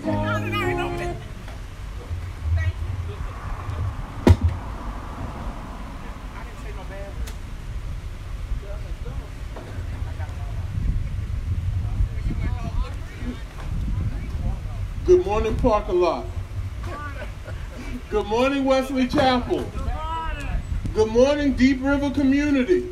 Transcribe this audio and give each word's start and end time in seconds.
Good 0.00 0.14
morning, 15.24 15.56
parking 15.56 16.00
lot. 16.00 16.26
Good 18.10 18.26
morning, 18.26 18.64
Wesley 18.64 19.08
Chapel. 19.08 19.68
Good 20.94 21.08
morning, 21.10 21.54
Deep 21.54 21.82
River 21.82 22.10
Community. 22.10 22.86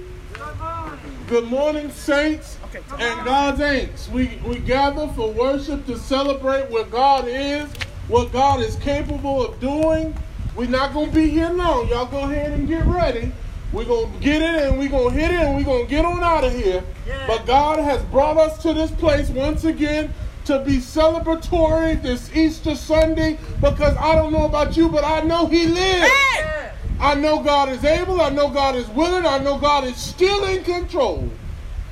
Good 1.29 1.49
morning, 1.49 1.91
saints 1.91 2.56
and 3.01 3.25
God's 3.25 3.61
ain'ts. 3.61 4.09
We, 4.09 4.39
we 4.45 4.59
gather 4.59 5.09
for 5.09 5.31
worship 5.33 5.87
to 5.87 5.99
celebrate 5.99 6.71
what 6.71 6.91
God 6.91 7.27
is, 7.29 7.71
what 8.09 8.33
God 8.33 8.61
is 8.61 8.77
capable 8.77 9.45
of 9.45 9.61
doing. 9.61 10.15
We're 10.55 10.69
not 10.69 10.93
going 10.93 11.11
to 11.11 11.15
be 11.15 11.29
here 11.29 11.51
long. 11.51 11.89
Y'all 11.89 12.07
go 12.07 12.21
ahead 12.21 12.53
and 12.53 12.67
get 12.67 12.87
ready. 12.87 13.33
We're 13.73 13.85
going 13.85 14.13
to 14.13 14.19
get 14.21 14.43
it 14.43 14.63
and 14.63 14.79
we're 14.79 14.89
going 14.89 15.15
to 15.15 15.21
hit 15.21 15.31
it 15.31 15.41
and 15.41 15.57
we're 15.57 15.65
going 15.65 15.85
to 15.85 15.91
get 15.91 16.05
on 16.05 16.23
out 16.23 16.45
of 16.45 16.53
here. 16.53 16.83
But 17.27 17.45
God 17.47 17.79
has 17.79 18.03
brought 18.05 18.39
us 18.39 18.63
to 18.63 18.73
this 18.73 18.91
place 18.93 19.29
once 19.29 19.65
again 19.65 20.13
to 20.47 20.61
be 20.61 20.79
celebratory 20.79 22.01
this 22.01 22.35
Easter 22.35 22.77
Sunday 22.77 23.39
because 23.61 23.97
I 23.97 24.15
don't 24.15 24.33
know 24.33 24.47
about 24.47 24.77
you, 24.77 24.89
but 24.89 25.05
I 25.05 25.21
know 25.21 25.47
He 25.47 25.67
lives. 25.67 26.11
I 26.99 27.15
know 27.15 27.43
God 27.43 27.69
is 27.69 27.85
able. 27.85 28.21
I 28.21 28.31
know 28.31 28.49
God 28.49 28.77
is 28.77 28.89
willing. 28.89 29.27
I 29.27 29.39
know 29.39 29.59
God 29.59 29.85
is 29.85 29.97
still 29.97 30.45
in 30.45 30.65
control. 30.65 31.29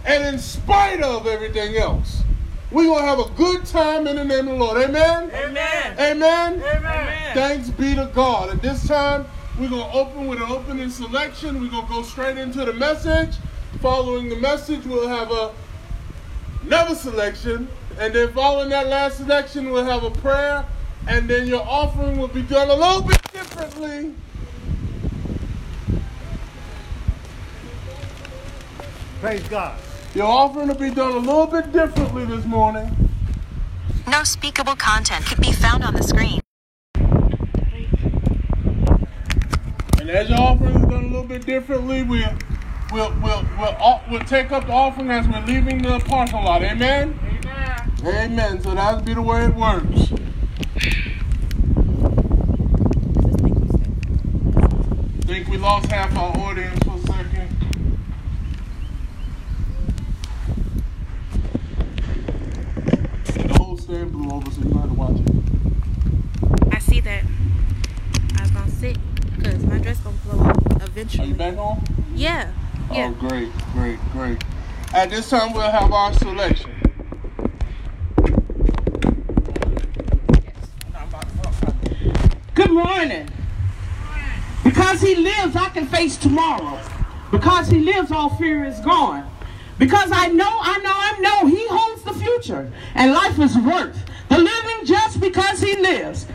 And 0.04 0.24
in 0.24 0.38
spite 0.38 1.00
of 1.02 1.26
everything 1.26 1.76
else, 1.76 2.22
we're 2.70 2.84
going 2.84 3.02
to 3.02 3.08
have 3.08 3.20
a 3.20 3.30
good 3.36 3.64
time 3.64 4.06
in 4.06 4.16
the 4.16 4.24
name 4.24 4.48
of 4.48 4.58
the 4.58 4.64
Lord. 4.64 4.82
Amen? 4.82 5.30
Amen. 5.32 5.98
Amen? 5.98 6.62
Amen. 6.62 7.34
Thanks 7.34 7.70
be 7.70 7.94
to 7.94 8.11
God. 8.14 8.50
At 8.50 8.61
this 8.61 8.86
time, 8.86 9.27
we're 9.58 9.70
going 9.70 9.91
to 9.91 9.96
open 9.96 10.27
with 10.27 10.42
an 10.42 10.50
opening 10.50 10.91
selection. 10.91 11.61
We're 11.61 11.70
going 11.70 11.86
to 11.86 11.92
go 11.92 12.02
straight 12.02 12.36
into 12.36 12.64
the 12.64 12.72
message. 12.72 13.36
Following 13.80 14.28
the 14.28 14.36
message, 14.36 14.84
we'll 14.84 15.08
have 15.08 15.30
a, 15.30 15.52
another 16.64 16.94
selection. 16.94 17.68
And 17.98 18.12
then 18.12 18.33
following 18.33 18.70
that 18.70 18.89
last 18.89 19.18
selection, 19.18 19.70
we'll 19.70 19.84
have 19.84 20.02
a 20.02 20.11
prayer. 20.11 20.66
And 21.06 21.30
then 21.30 21.46
your 21.46 21.62
offering 21.62 22.18
will 22.18 22.28
be 22.28 22.42
done 22.42 22.68
a 22.70 22.74
little 22.74 23.02
bit 23.02 23.22
differently. 23.33 24.14
Praise 29.20 29.46
God. 29.48 29.78
Your 30.15 30.27
offering 30.27 30.69
will 30.69 30.77
be 30.77 30.91
done 30.91 31.11
a 31.11 31.19
little 31.19 31.47
bit 31.48 31.73
differently 31.73 32.25
this 32.25 32.45
morning. 32.45 32.89
No 34.07 34.23
speakable 34.23 34.77
content 34.77 35.27
could 35.27 35.41
be 35.41 35.51
found 35.51 35.83
on 35.83 35.93
the 35.95 36.05
screen. 36.05 36.39
And 39.98 40.09
as 40.09 40.29
your 40.29 40.39
offering 40.39 40.77
is 40.77 40.83
done 40.83 40.92
a 40.92 41.07
little 41.09 41.25
bit 41.25 41.45
differently, 41.45 42.05
we'll 42.05 42.31
we'll 42.92 43.12
we'll 43.20 43.45
we'll, 43.59 43.77
we'll, 43.81 44.01
we'll 44.09 44.20
take 44.20 44.53
up 44.53 44.69
the 44.69 44.73
offering 44.73 45.11
as 45.11 45.27
we're 45.27 45.45
leaving 45.47 45.83
the 45.83 45.98
parking 45.98 46.45
lot. 46.45 46.62
Amen. 46.62 47.19
Amen. 47.42 47.92
Amen. 48.07 48.62
So 48.62 48.73
that'll 48.73 49.01
be 49.01 49.15
the 49.15 49.23
way 49.23 49.47
it 49.47 49.55
works. 49.57 50.12
Think 55.27 55.48
we 55.48 55.57
lost 55.57 55.91
half 55.91 56.17
our 56.17 56.37
audience 56.37 56.79
for 56.85 56.95
a 56.95 57.01
second. 57.01 57.55
Blew 63.95 64.28
over, 64.28 64.50
so 64.50 64.61
you 64.61 64.70
to 64.70 64.95
watch 64.95 65.20
it. 65.20 66.75
I 66.75 66.78
see 66.81 66.98
that. 66.98 67.23
I 68.36 68.42
was 68.42 68.51
gonna 68.51 68.69
sit 68.69 68.98
because 69.36 69.64
my 69.64 69.78
dress 69.78 70.01
gonna 70.01 70.17
blow 70.25 70.45
up 70.45 70.83
eventually. 70.83 71.24
Are 71.24 71.29
you 71.29 71.35
back 71.35 71.57
on? 71.57 71.83
Yeah. 72.13 72.52
Oh, 72.91 72.95
yeah. 72.95 73.14
Oh, 73.17 73.29
great, 73.29 73.52
great, 73.73 74.01
great. 74.11 74.42
At 74.92 75.11
this 75.11 75.30
time, 75.30 75.52
we'll 75.52 75.70
have 75.70 75.92
our 75.92 76.13
selection. 76.14 76.73
Good 82.55 82.73
morning. 82.73 83.29
Because 84.64 85.01
he 85.01 85.14
lives, 85.14 85.55
I 85.55 85.68
can 85.68 85.86
face 85.86 86.17
tomorrow. 86.17 86.80
Because 87.30 87.68
he 87.68 87.79
lives, 87.79 88.11
all 88.11 88.30
fear 88.36 88.64
is 88.64 88.80
gone. 88.80 89.30
Because 89.79 90.11
I 90.13 90.29
know, 90.29 90.51
I 90.51 90.79
know, 90.79 90.92
I 90.92 91.18
know 91.20 91.47
he 91.47 91.67
holds 91.68 91.93
future. 92.14 92.70
And 92.95 93.13
life 93.13 93.39
is 93.39 93.57
worth 93.57 94.05
the 94.29 94.39
living 94.39 94.85
just 94.85 95.20
because 95.20 95.61
he 95.61 95.77
lives. 95.77 96.27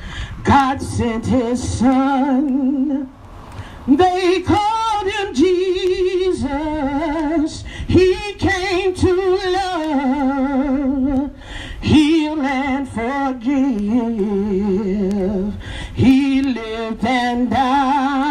God 0.43 0.81
sent 0.81 1.25
his 1.25 1.61
son. 1.79 3.11
They 3.87 4.41
called 4.41 5.07
him 5.11 5.33
Jesus. 5.33 6.49
He 7.87 8.33
came 8.35 8.93
to 8.93 9.13
love, 9.51 11.31
heal, 11.81 12.41
and 12.41 12.87
forgive. 12.87 13.49
He 15.95 16.41
lived 16.41 17.03
and 17.05 17.49
died 17.49 18.28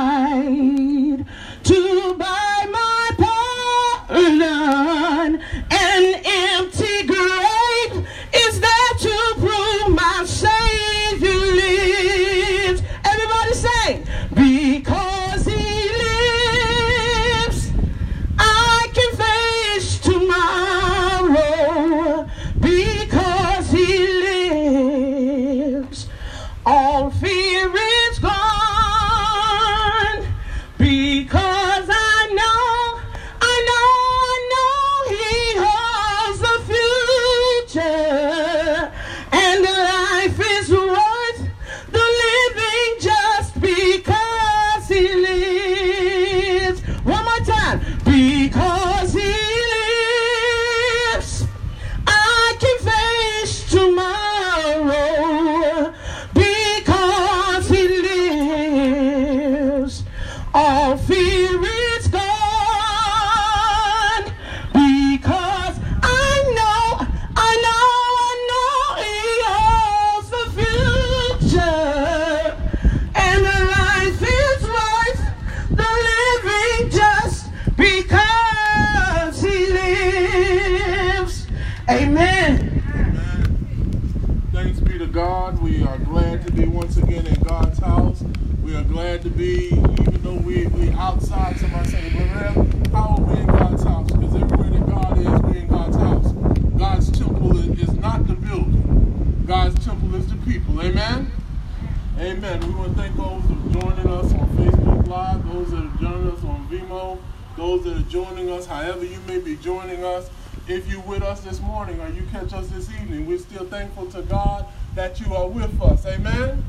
may 109.38 109.55
be 109.55 109.56
joining 109.56 110.05
us. 110.05 110.29
If 110.67 110.90
you're 110.90 111.00
with 111.02 111.23
us 111.23 111.40
this 111.40 111.61
morning 111.61 112.00
or 112.00 112.08
you 112.08 112.23
catch 112.32 112.52
us 112.52 112.69
this 112.69 112.90
evening, 112.90 113.26
we're 113.26 113.38
still 113.38 113.67
thankful 113.67 114.06
to 114.11 114.23
God 114.23 114.67
that 114.94 115.20
you 115.20 115.35
are 115.35 115.46
with 115.46 115.81
us. 115.81 116.05
Amen. 116.06 116.64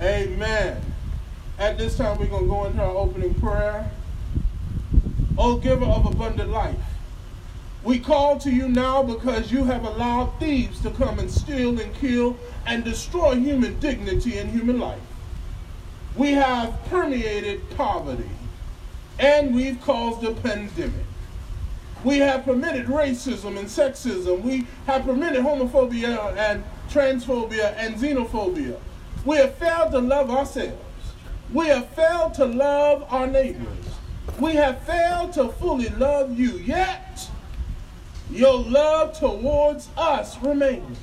Amen. 0.00 0.80
At 1.58 1.78
this 1.78 1.96
time, 1.96 2.18
we're 2.18 2.26
going 2.26 2.44
to 2.44 2.48
go 2.48 2.64
into 2.66 2.82
our 2.82 2.94
opening 2.94 3.34
prayer. 3.34 3.90
O 5.38 5.56
giver 5.56 5.86
of 5.86 6.06
abundant 6.06 6.50
life, 6.50 6.76
We 7.82 7.98
call 7.98 8.38
to 8.40 8.50
you 8.50 8.68
now 8.68 9.02
because 9.02 9.52
you 9.52 9.64
have 9.64 9.84
allowed 9.84 10.38
thieves 10.40 10.80
to 10.82 10.90
come 10.90 11.18
and 11.18 11.30
steal 11.30 11.78
and 11.78 11.94
kill 11.94 12.36
and 12.66 12.84
destroy 12.84 13.36
human 13.36 13.78
dignity 13.80 14.38
and 14.38 14.50
human 14.50 14.80
life. 14.80 15.00
We 16.16 16.32
have 16.32 16.84
permeated 16.86 17.70
poverty 17.70 18.30
and 19.18 19.54
we've 19.54 19.80
caused 19.80 20.24
a 20.24 20.32
pandemic. 20.32 21.05
We 22.06 22.18
have 22.18 22.44
permitted 22.44 22.86
racism 22.86 23.58
and 23.58 23.66
sexism. 23.66 24.40
We 24.42 24.68
have 24.86 25.04
permitted 25.04 25.42
homophobia 25.42 26.36
and 26.36 26.62
transphobia 26.88 27.74
and 27.76 27.96
xenophobia. 27.96 28.78
We 29.24 29.38
have 29.38 29.56
failed 29.56 29.90
to 29.90 29.98
love 29.98 30.30
ourselves. 30.30 30.84
We 31.52 31.66
have 31.66 31.88
failed 31.88 32.34
to 32.34 32.44
love 32.44 33.12
our 33.12 33.26
neighbors. 33.26 33.88
We 34.38 34.54
have 34.54 34.82
failed 34.82 35.32
to 35.32 35.48
fully 35.48 35.88
love 35.88 36.38
you. 36.38 36.52
Yet, 36.58 37.28
your 38.30 38.56
love 38.56 39.18
towards 39.18 39.88
us 39.96 40.40
remains. 40.40 40.98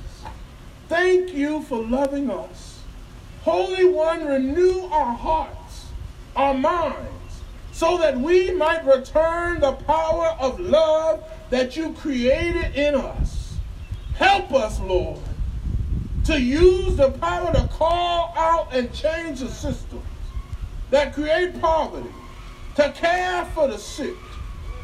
Thank 0.88 1.34
you 1.34 1.64
for 1.64 1.82
loving 1.82 2.30
us. 2.30 2.80
Holy 3.42 3.84
One, 3.84 4.24
renew 4.24 4.86
our 4.86 5.14
hearts, 5.14 5.84
our 6.34 6.54
minds, 6.54 7.23
so 7.74 7.98
that 7.98 8.16
we 8.16 8.52
might 8.52 8.86
return 8.86 9.58
the 9.58 9.72
power 9.72 10.28
of 10.38 10.60
love 10.60 11.24
that 11.50 11.76
you 11.76 11.92
created 11.94 12.72
in 12.76 12.94
us. 12.94 13.56
Help 14.14 14.52
us, 14.52 14.78
Lord, 14.78 15.18
to 16.24 16.40
use 16.40 16.94
the 16.94 17.10
power 17.10 17.52
to 17.52 17.66
call 17.72 18.32
out 18.36 18.72
and 18.72 18.94
change 18.94 19.40
the 19.40 19.48
systems 19.48 20.04
that 20.90 21.14
create 21.14 21.60
poverty, 21.60 22.14
to 22.76 22.92
care 22.92 23.44
for 23.46 23.66
the 23.66 23.76
sick, 23.76 24.14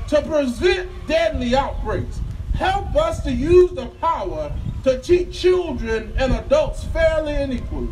to 0.08 0.20
prevent 0.22 0.90
deadly 1.06 1.54
outbreaks. 1.54 2.18
Help 2.54 2.96
us 2.96 3.22
to 3.22 3.30
use 3.30 3.70
the 3.70 3.86
power 4.00 4.52
to 4.82 5.00
teach 5.00 5.40
children 5.40 6.12
and 6.16 6.32
adults 6.32 6.82
fairly 6.82 7.34
and 7.34 7.54
equally. 7.54 7.88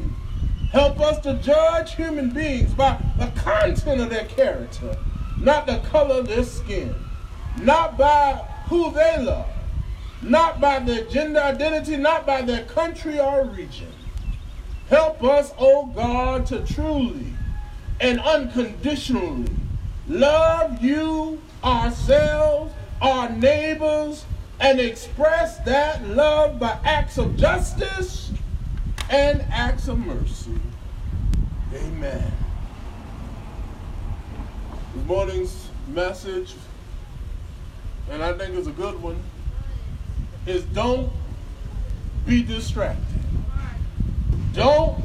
Help 0.72 1.00
us 1.00 1.18
to 1.20 1.34
judge 1.34 1.94
human 1.94 2.30
beings 2.30 2.74
by 2.74 2.98
the 3.18 3.28
content 3.40 4.00
of 4.02 4.10
their 4.10 4.26
character, 4.26 4.96
not 5.38 5.66
the 5.66 5.78
color 5.78 6.16
of 6.16 6.28
their 6.28 6.44
skin, 6.44 6.94
not 7.62 7.96
by 7.96 8.34
who 8.68 8.92
they 8.92 9.22
love, 9.22 9.48
not 10.20 10.60
by 10.60 10.78
their 10.78 11.04
gender 11.04 11.40
identity, 11.40 11.96
not 11.96 12.26
by 12.26 12.42
their 12.42 12.64
country 12.64 13.18
or 13.18 13.44
region. 13.44 13.92
Help 14.90 15.22
us, 15.24 15.52
O 15.52 15.82
oh 15.82 15.86
God, 15.86 16.46
to 16.46 16.64
truly 16.66 17.32
and 18.00 18.20
unconditionally 18.20 19.50
love 20.06 20.82
you, 20.82 21.40
ourselves, 21.64 22.74
our 23.00 23.30
neighbors, 23.30 24.26
and 24.60 24.80
express 24.80 25.58
that 25.60 26.06
love 26.08 26.58
by 26.58 26.78
acts 26.84 27.16
of 27.16 27.36
justice 27.36 28.32
and 29.10 29.42
acts 29.50 29.88
of 29.88 29.98
mercy. 29.98 30.58
Amen. 31.74 32.32
This 34.94 35.06
morning's 35.06 35.68
message, 35.88 36.54
and 38.10 38.22
I 38.22 38.32
think 38.34 38.54
it's 38.54 38.68
a 38.68 38.72
good 38.72 39.00
one, 39.02 39.22
is 40.46 40.64
don't 40.64 41.10
be 42.26 42.42
distracted. 42.42 43.04
Don't 44.52 45.04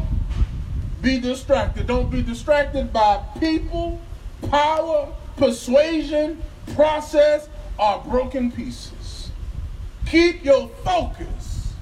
be 1.02 1.20
distracted. 1.20 1.88
Don't 1.88 2.10
be 2.10 2.22
distracted 2.22 2.92
by 2.92 3.22
people, 3.40 4.02
power, 4.50 5.14
persuasion, 5.38 6.42
process, 6.74 7.50
or 7.78 8.04
broken 8.08 8.52
pieces. 8.52 9.32
Keep 10.08 10.44
your 10.46 10.70
focus 10.84 11.74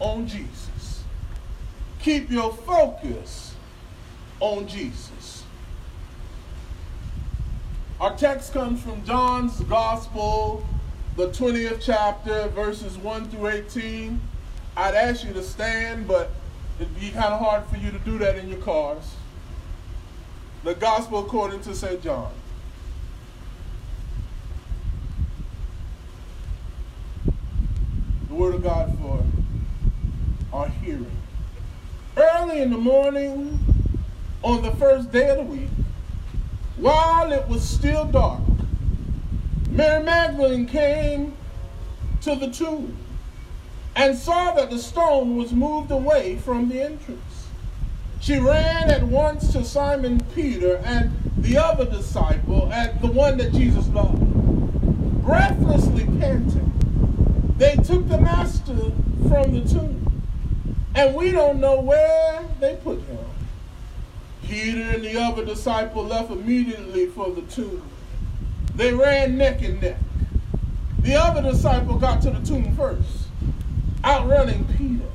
on 0.00 0.26
Jesus. 0.26 0.57
Keep 2.08 2.30
your 2.30 2.54
focus 2.54 3.54
on 4.40 4.66
Jesus. 4.66 5.44
Our 8.00 8.16
text 8.16 8.54
comes 8.54 8.82
from 8.82 9.04
John's 9.04 9.60
Gospel, 9.64 10.66
the 11.16 11.28
20th 11.28 11.82
chapter, 11.82 12.48
verses 12.48 12.96
1 12.96 13.28
through 13.28 13.48
18. 13.48 14.18
I'd 14.74 14.94
ask 14.94 15.22
you 15.22 15.34
to 15.34 15.42
stand, 15.42 16.08
but 16.08 16.30
it'd 16.80 16.98
be 16.98 17.10
kind 17.10 17.34
of 17.34 17.40
hard 17.40 17.66
for 17.66 17.76
you 17.76 17.90
to 17.90 17.98
do 17.98 18.16
that 18.16 18.38
in 18.38 18.48
your 18.48 18.60
cars. 18.60 19.14
The 20.64 20.76
Gospel 20.76 21.18
according 21.18 21.60
to 21.60 21.74
St. 21.74 22.02
John. 22.02 22.32
The 28.28 28.34
Word 28.34 28.54
of 28.54 28.62
God 28.62 28.96
for 28.98 29.22
our 30.54 30.68
hearing. 30.68 31.18
Early 32.18 32.62
in 32.62 32.70
the 32.70 32.78
morning, 32.78 33.60
on 34.42 34.62
the 34.62 34.72
first 34.72 35.12
day 35.12 35.28
of 35.28 35.36
the 35.36 35.44
week, 35.44 35.68
while 36.76 37.30
it 37.30 37.46
was 37.46 37.62
still 37.62 38.06
dark, 38.06 38.40
Mary 39.70 40.02
Magdalene 40.02 40.66
came 40.66 41.36
to 42.22 42.34
the 42.34 42.50
tomb 42.50 42.96
and 43.94 44.18
saw 44.18 44.52
that 44.54 44.68
the 44.68 44.80
stone 44.80 45.36
was 45.36 45.52
moved 45.52 45.92
away 45.92 46.38
from 46.38 46.68
the 46.68 46.82
entrance. 46.82 47.46
She 48.20 48.36
ran 48.38 48.90
at 48.90 49.04
once 49.04 49.52
to 49.52 49.64
Simon 49.64 50.20
Peter 50.34 50.78
and 50.84 51.12
the 51.38 51.56
other 51.56 51.84
disciple, 51.84 52.68
and 52.72 53.00
the 53.00 53.12
one 53.12 53.38
that 53.38 53.52
Jesus 53.52 53.86
loved. 53.90 54.18
Breathlessly 55.22 56.06
panting, 56.18 57.54
they 57.58 57.76
took 57.76 58.08
the 58.08 58.18
master 58.18 58.90
from 59.28 59.52
the 59.52 59.60
tomb. 59.68 60.07
And 60.98 61.14
we 61.14 61.30
don't 61.30 61.60
know 61.60 61.80
where 61.80 62.44
they 62.58 62.74
put 62.82 62.98
him. 63.02 63.18
Peter 64.42 64.80
and 64.80 65.04
the 65.04 65.16
other 65.16 65.44
disciple 65.44 66.02
left 66.02 66.32
immediately 66.32 67.06
for 67.06 67.30
the 67.30 67.42
tomb. 67.42 67.88
They 68.74 68.92
ran 68.92 69.38
neck 69.38 69.62
and 69.62 69.80
neck. 69.80 69.96
The 71.02 71.14
other 71.14 71.40
disciple 71.40 71.98
got 71.98 72.20
to 72.22 72.30
the 72.30 72.44
tomb 72.44 72.74
first, 72.74 73.28
outrunning 74.04 74.64
Peter. 74.76 75.08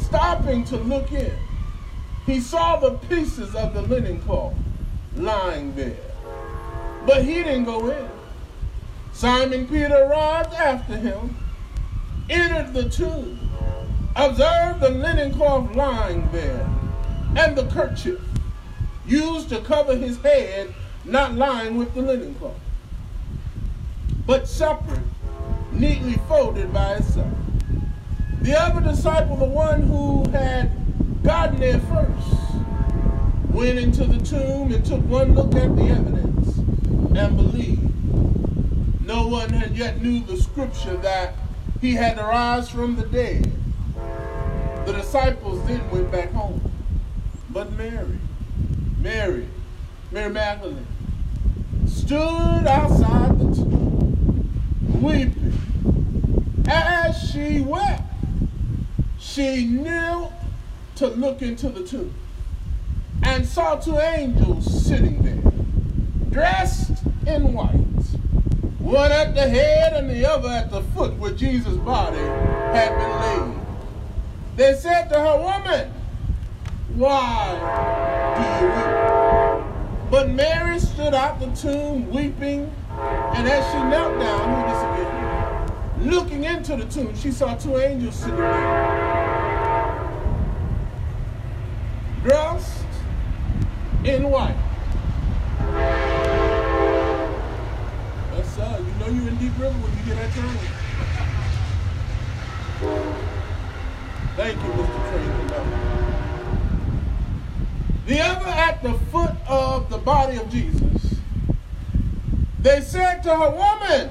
Stopping 0.00 0.64
to 0.64 0.76
look 0.76 1.12
in, 1.12 1.32
he 2.26 2.40
saw 2.40 2.80
the 2.80 2.98
pieces 3.06 3.54
of 3.54 3.74
the 3.74 3.82
linen 3.82 4.20
cloth 4.22 4.54
lying 5.14 5.72
there. 5.76 5.94
But 7.06 7.22
he 7.22 7.44
didn't 7.44 7.66
go 7.66 7.90
in. 7.90 8.08
Simon 9.12 9.68
Peter 9.68 9.94
arrived 9.94 10.52
after 10.54 10.96
him, 10.96 11.36
entered 12.28 12.72
the 12.72 12.88
tomb, 12.90 13.45
Observe 14.18 14.80
the 14.80 14.88
linen 14.88 15.30
cloth 15.34 15.76
lying 15.76 16.26
there, 16.32 16.66
and 17.36 17.54
the 17.54 17.66
kerchief 17.66 18.18
used 19.06 19.50
to 19.50 19.60
cover 19.60 19.94
his 19.94 20.16
head, 20.22 20.72
not 21.04 21.34
lying 21.34 21.76
with 21.76 21.92
the 21.94 22.00
linen 22.00 22.34
cloth, 22.36 22.58
but 24.26 24.48
separate, 24.48 25.02
neatly 25.70 26.14
folded 26.28 26.72
by 26.72 26.94
itself. 26.94 27.30
The 28.40 28.58
other 28.58 28.80
disciple, 28.80 29.36
the 29.36 29.44
one 29.44 29.82
who 29.82 30.26
had 30.30 30.70
gotten 31.22 31.60
there 31.60 31.80
first, 31.80 32.64
went 33.50 33.78
into 33.78 34.06
the 34.06 34.24
tomb 34.24 34.72
and 34.72 34.82
took 34.82 35.04
one 35.04 35.34
look 35.34 35.54
at 35.54 35.76
the 35.76 35.88
evidence 35.88 36.56
and 37.18 37.36
believed. 37.36 39.04
No 39.06 39.28
one 39.28 39.50
had 39.50 39.76
yet 39.76 40.00
knew 40.00 40.20
the 40.20 40.38
scripture 40.38 40.96
that 40.96 41.34
he 41.82 41.92
had 41.92 42.16
arise 42.16 42.70
from 42.70 42.96
the 42.96 43.04
dead 43.04 43.55
the 44.86 44.92
disciples 44.92 45.66
then 45.66 45.90
went 45.90 46.10
back 46.12 46.30
home. 46.32 46.60
But 47.50 47.72
Mary, 47.72 48.18
Mary, 49.00 49.48
Mary 50.12 50.32
Magdalene, 50.32 50.86
stood 51.88 52.66
outside 52.68 53.38
the 53.38 53.54
tomb, 53.54 55.02
weeping. 55.02 55.58
As 56.68 57.30
she 57.30 57.60
wept, 57.60 58.02
she 59.18 59.66
knelt 59.66 60.32
to 60.96 61.08
look 61.08 61.42
into 61.42 61.68
the 61.68 61.84
tomb 61.84 62.14
and 63.24 63.44
saw 63.44 63.76
two 63.76 63.98
angels 63.98 64.86
sitting 64.86 65.22
there, 65.22 65.52
dressed 66.30 67.02
in 67.26 67.52
white, 67.52 67.74
one 68.78 69.10
at 69.10 69.34
the 69.34 69.48
head 69.48 69.94
and 69.94 70.08
the 70.08 70.24
other 70.24 70.48
at 70.48 70.70
the 70.70 70.82
foot 70.82 71.14
where 71.16 71.32
Jesus' 71.32 71.76
body 71.78 72.18
had 72.18 72.96
been 72.96 73.56
laid. 73.56 73.65
They 74.56 74.74
said 74.74 75.08
to 75.10 75.20
her, 75.20 75.36
Woman, 75.38 75.92
why 76.94 77.58
do 78.36 78.42
you 78.64 78.72
weep? 78.72 80.10
But 80.10 80.30
Mary 80.30 80.78
stood 80.78 81.12
out 81.12 81.38
the 81.40 81.48
tomb 81.48 82.10
weeping, 82.10 82.72
and 82.90 83.46
as 83.46 83.70
she 83.70 83.78
knelt 83.90 84.18
down, 84.18 86.08
looking 86.08 86.44
into 86.44 86.74
the 86.74 86.86
tomb, 86.86 87.14
she 87.14 87.30
saw 87.32 87.54
two 87.54 87.76
angels 87.76 88.14
sitting 88.14 88.36
there, 88.36 89.12
dressed 92.22 92.84
in 94.04 94.30
white. 94.30 94.56
That's 98.30 98.48
sir, 98.54 98.78
you 98.78 98.94
know 99.00 99.08
you're 99.12 99.28
in 99.28 99.36
Deep 99.36 99.52
River 99.58 99.76
when 99.78 99.92
you 99.92 100.02
hear 100.04 100.14
that 100.14 100.32
turn. 102.80 103.25
Thank 104.36 104.62
you, 104.62 104.68
Mr. 104.68 105.08
Train 105.08 105.30
The 108.06 108.20
other 108.20 108.48
at 108.48 108.82
the 108.82 108.92
foot 109.10 109.34
of 109.48 109.88
the 109.88 109.96
body 109.96 110.36
of 110.36 110.50
Jesus, 110.50 111.14
they 112.60 112.82
said 112.82 113.22
to 113.22 113.34
her, 113.34 113.48
Woman, 113.48 114.10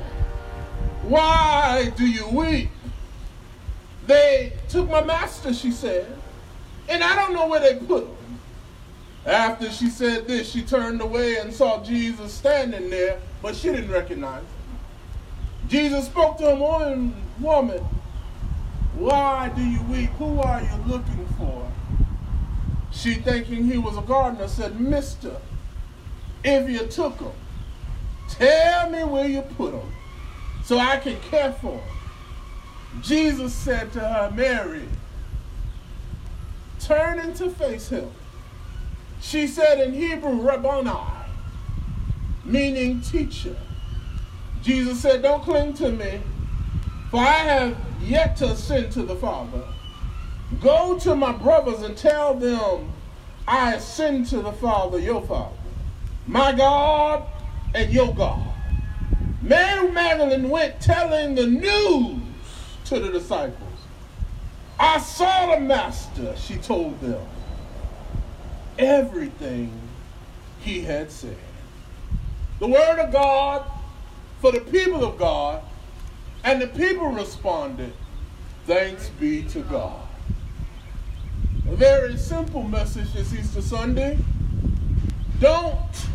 why 1.03 1.93
do 1.95 2.07
you 2.07 2.27
weep? 2.29 2.71
They 4.07 4.53
took 4.67 4.89
my 4.89 5.03
master, 5.03 5.53
she 5.53 5.69
said, 5.69 6.07
and 6.89 7.03
I 7.03 7.15
don't 7.15 7.33
know 7.33 7.47
where 7.47 7.59
they 7.59 7.75
put 7.85 8.05
him. 8.05 8.39
After 9.27 9.69
she 9.69 9.89
said 9.89 10.27
this, 10.27 10.49
she 10.49 10.63
turned 10.63 11.01
away 11.01 11.37
and 11.37 11.53
saw 11.53 11.83
Jesus 11.83 12.33
standing 12.33 12.89
there, 12.89 13.19
but 13.43 13.55
she 13.55 13.69
didn't 13.69 13.91
recognize 13.91 14.41
him. 14.41 14.47
Jesus 15.69 16.07
spoke 16.07 16.39
to 16.39 16.49
him, 16.49 17.13
Woman, 17.39 17.85
why 18.97 19.51
do 19.55 19.61
you 19.61 19.81
weep? 19.83 20.09
Who 20.11 20.39
are 20.39 20.61
you 20.61 20.75
looking 20.87 21.25
for? 21.37 21.71
She, 22.91 23.15
thinking 23.15 23.65
he 23.65 23.77
was 23.77 23.97
a 23.97 24.01
gardener, 24.01 24.47
said, 24.47 24.79
Mister, 24.79 25.35
if 26.43 26.69
you 26.69 26.87
took 26.87 27.19
him, 27.19 27.31
tell 28.29 28.89
me 28.89 29.03
where 29.03 29.27
you 29.27 29.41
put 29.41 29.73
him 29.73 29.91
so 30.63 30.77
I 30.77 30.97
can 30.97 31.19
care 31.21 31.51
for 31.53 31.77
him. 31.77 33.01
Jesus 33.01 33.53
said 33.53 33.91
to 33.93 33.99
her, 33.99 34.31
Mary, 34.33 34.87
turning 36.79 37.33
to 37.35 37.49
face 37.49 37.89
him. 37.89 38.09
She 39.21 39.47
said 39.47 39.81
in 39.81 39.93
Hebrew, 39.93 40.41
Rabboni, 40.41 40.91
meaning 42.45 43.01
teacher. 43.01 43.55
Jesus 44.61 45.01
said, 45.01 45.21
Don't 45.21 45.43
cling 45.43 45.73
to 45.73 45.91
me, 45.91 46.21
for 47.11 47.19
I 47.19 47.39
have 47.39 47.77
yet 48.01 48.37
to 48.37 48.45
ascend 48.51 48.91
to 48.93 49.03
the 49.03 49.15
Father. 49.15 49.63
Go 50.61 50.97
to 50.99 51.15
my 51.15 51.31
brothers 51.31 51.81
and 51.81 51.97
tell 51.97 52.33
them 52.33 52.91
I 53.47 53.73
ascend 53.75 54.27
to 54.27 54.41
the 54.41 54.51
Father, 54.51 54.99
your 54.99 55.21
Father, 55.21 55.55
my 56.27 56.51
God 56.51 57.23
and 57.73 57.91
your 57.91 58.13
God. 58.13 58.47
Mary 59.41 59.91
Magdalene 59.91 60.49
went 60.49 60.79
telling 60.81 61.35
the 61.35 61.45
news 61.45 62.21
to 62.85 62.99
the 62.99 63.11
disciples. 63.11 63.61
I 64.79 64.99
saw 64.99 65.55
the 65.55 65.61
Master, 65.61 66.35
she 66.35 66.55
told 66.55 66.99
them, 67.01 67.21
everything 68.77 69.71
he 70.59 70.81
had 70.81 71.11
said. 71.11 71.37
The 72.59 72.67
Word 72.67 72.99
of 72.99 73.11
God 73.11 73.65
for 74.41 74.51
the 74.51 74.61
people 74.61 75.03
of 75.03 75.17
God, 75.17 75.61
and 76.45 76.61
the 76.61 76.67
people 76.67 77.07
responded, 77.07 77.91
Thanks 78.67 79.09
be 79.19 79.43
to 79.45 79.61
God. 79.61 80.01
A 81.67 81.75
very 81.75 82.17
simple 82.17 82.63
message 82.63 83.11
this 83.13 83.33
Easter 83.33 83.61
Sunday. 83.61 84.17
Don't 85.39 86.07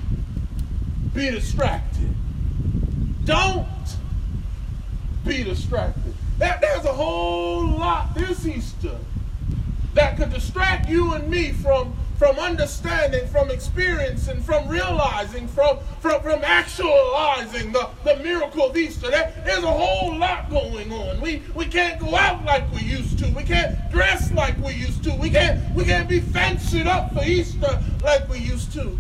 be 1.13 1.31
distracted. 1.31 2.15
Don't 3.25 3.67
be 5.25 5.45
distracted. 5.45 6.15
There's 6.39 6.85
a 6.85 6.93
whole 6.93 7.67
lot 7.67 8.15
this 8.15 8.47
Easter 8.47 8.97
that 9.95 10.17
could 10.17 10.33
distract 10.33 10.89
you 10.89 11.13
and 11.13 11.29
me 11.29 11.51
from, 11.53 11.95
from 12.21 12.39
understanding, 12.39 13.27
from 13.29 13.50
experiencing, 13.50 14.43
from 14.43 14.69
realizing, 14.69 15.49
from, 15.49 15.79
from, 16.00 16.21
from 16.21 16.45
actualizing 16.45 17.73
the, 17.73 17.89
the 18.05 18.15
miracle 18.17 18.67
of 18.67 18.77
Easter. 18.77 19.11
There, 19.11 19.33
there's 19.47 19.65
a 19.65 19.73
whole 19.73 20.15
lot 20.19 20.50
going 20.50 20.93
on. 20.93 21.19
We, 21.23 21.43
we 21.55 21.65
can't 21.65 21.99
go 21.99 22.15
out 22.15 22.45
like 22.45 22.71
we 22.73 22.81
used 22.81 23.19
to. 23.21 23.29
We 23.31 23.43
can't 23.43 23.91
dress 23.91 24.31
like 24.33 24.59
we 24.59 24.75
used 24.75 25.03
to. 25.05 25.15
We 25.15 25.31
can't, 25.31 25.75
we 25.75 25.87
can't 25.87 26.11
be 26.11 26.21
fancied 26.21 26.87
up 26.87 27.15
for 27.15 27.25
Easter 27.25 27.83
like 28.05 28.29
we 28.29 28.37
used 28.37 28.71
to. 28.75 28.99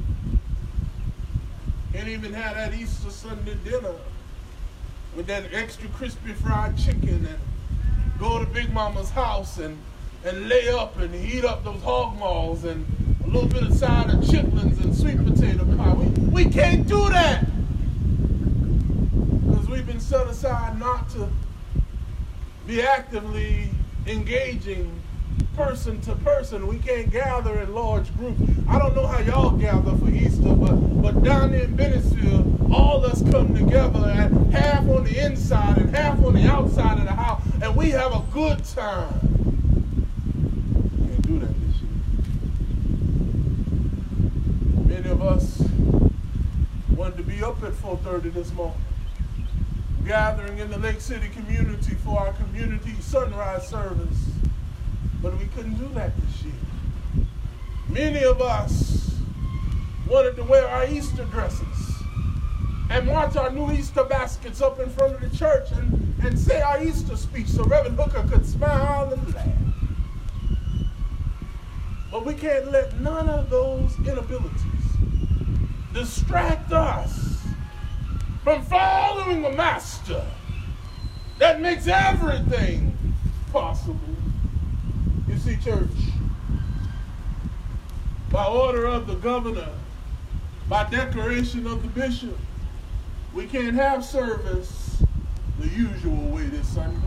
Can't 1.92 2.08
even 2.08 2.32
have 2.32 2.56
that 2.56 2.72
Easter 2.72 3.10
Sunday 3.10 3.58
dinner 3.62 3.96
with 5.14 5.26
that 5.26 5.52
extra 5.52 5.90
crispy 5.90 6.32
fried 6.32 6.78
chicken 6.78 7.26
and 7.26 7.38
go 8.18 8.38
to 8.42 8.46
Big 8.46 8.72
Mama's 8.72 9.10
house 9.10 9.58
and, 9.58 9.76
and 10.24 10.48
lay 10.48 10.68
up 10.68 10.98
and 10.98 11.14
heat 11.14 11.44
up 11.44 11.64
those 11.64 11.82
hog 11.82 12.18
maws 12.18 12.64
and 12.64 12.86
a 13.24 13.26
little 13.26 13.48
bit 13.48 13.62
of 13.62 13.72
side 13.74 14.10
of 14.10 14.20
chitlins 14.20 14.82
and 14.82 14.94
sweet 14.96 15.16
potato 15.24 15.64
pie. 15.76 15.94
We, 15.94 16.06
we 16.44 16.50
can't 16.50 16.86
do 16.86 17.08
that 17.08 17.46
because 19.46 19.68
we've 19.68 19.86
been 19.86 20.00
set 20.00 20.26
aside 20.26 20.78
not 20.78 21.08
to 21.10 21.28
be 22.66 22.82
actively 22.82 23.70
engaging 24.06 25.00
person 25.56 26.00
to 26.02 26.14
person. 26.16 26.66
We 26.66 26.78
can't 26.78 27.10
gather 27.10 27.60
in 27.60 27.74
large 27.74 28.14
groups. 28.16 28.40
I 28.68 28.78
don't 28.78 28.94
know 28.94 29.06
how 29.06 29.20
y'all 29.20 29.50
gather 29.50 29.96
for 29.96 30.08
Easter, 30.08 30.54
but, 30.54 30.74
but 31.02 31.22
down 31.22 31.54
in 31.54 31.76
Bennettsville, 31.76 32.70
all 32.72 33.04
us 33.04 33.22
come 33.30 33.54
together 33.54 34.06
and 34.06 34.52
half 34.52 34.88
on 34.88 35.04
the 35.04 35.18
inside 35.24 35.78
and 35.78 35.94
half 35.94 36.22
on 36.24 36.34
the 36.34 36.46
outside 36.46 36.98
of 36.98 37.04
the 37.04 37.12
house, 37.12 37.42
and 37.62 37.74
we 37.76 37.90
have 37.90 38.12
a 38.12 38.22
good 38.32 38.64
time. 38.64 39.20
Can't 40.98 41.22
do 41.22 41.38
that 41.40 41.54
this 41.60 41.76
year. 41.80 41.90
Many 44.86 44.99
of 45.10 45.22
us 45.22 45.62
wanted 46.96 47.16
to 47.16 47.22
be 47.24 47.42
up 47.42 47.62
at 47.64 47.72
4.30 47.72 48.32
this 48.32 48.52
morning 48.52 48.80
gathering 50.06 50.58
in 50.58 50.70
the 50.70 50.78
Lake 50.78 51.00
City 51.00 51.28
community 51.28 51.94
for 51.96 52.18
our 52.20 52.32
community 52.34 52.94
sunrise 53.00 53.66
service 53.66 54.30
but 55.22 55.36
we 55.38 55.46
couldn't 55.46 55.74
do 55.74 55.88
that 55.94 56.12
this 56.16 56.42
year. 56.44 57.26
Many 57.88 58.24
of 58.24 58.40
us 58.40 59.16
wanted 60.08 60.36
to 60.36 60.44
wear 60.44 60.66
our 60.68 60.86
Easter 60.86 61.24
dresses 61.24 61.66
and 62.88 63.06
march 63.06 63.36
our 63.36 63.50
new 63.50 63.70
Easter 63.72 64.04
baskets 64.04 64.62
up 64.62 64.80
in 64.80 64.88
front 64.90 65.14
of 65.14 65.20
the 65.20 65.36
church 65.36 65.70
and, 65.72 66.14
and 66.24 66.38
say 66.38 66.60
our 66.60 66.82
Easter 66.82 67.16
speech 67.16 67.48
so 67.48 67.64
Reverend 67.64 67.98
Hooker 67.98 68.26
could 68.28 68.46
smile 68.46 69.12
and 69.12 69.34
laugh. 69.34 69.48
But 72.10 72.24
we 72.24 72.34
can't 72.34 72.70
let 72.70 72.98
none 73.00 73.28
of 73.28 73.50
those 73.50 73.96
inabilities 73.98 74.79
distract 75.92 76.72
us 76.72 77.38
from 78.44 78.62
following 78.62 79.42
the 79.42 79.50
Master 79.50 80.24
that 81.38 81.60
makes 81.60 81.86
everything 81.86 82.96
possible 83.52 83.98
You 85.26 85.36
see, 85.38 85.56
church, 85.56 85.88
by 88.30 88.44
order 88.46 88.86
of 88.86 89.06
the 89.06 89.14
governor, 89.16 89.68
by 90.68 90.88
declaration 90.90 91.66
of 91.66 91.82
the 91.82 91.88
bishop, 91.88 92.36
we 93.32 93.46
can't 93.46 93.74
have 93.74 94.04
service 94.04 95.02
the 95.58 95.68
usual 95.68 96.16
way 96.30 96.44
this 96.46 96.68
Sunday. 96.68 96.98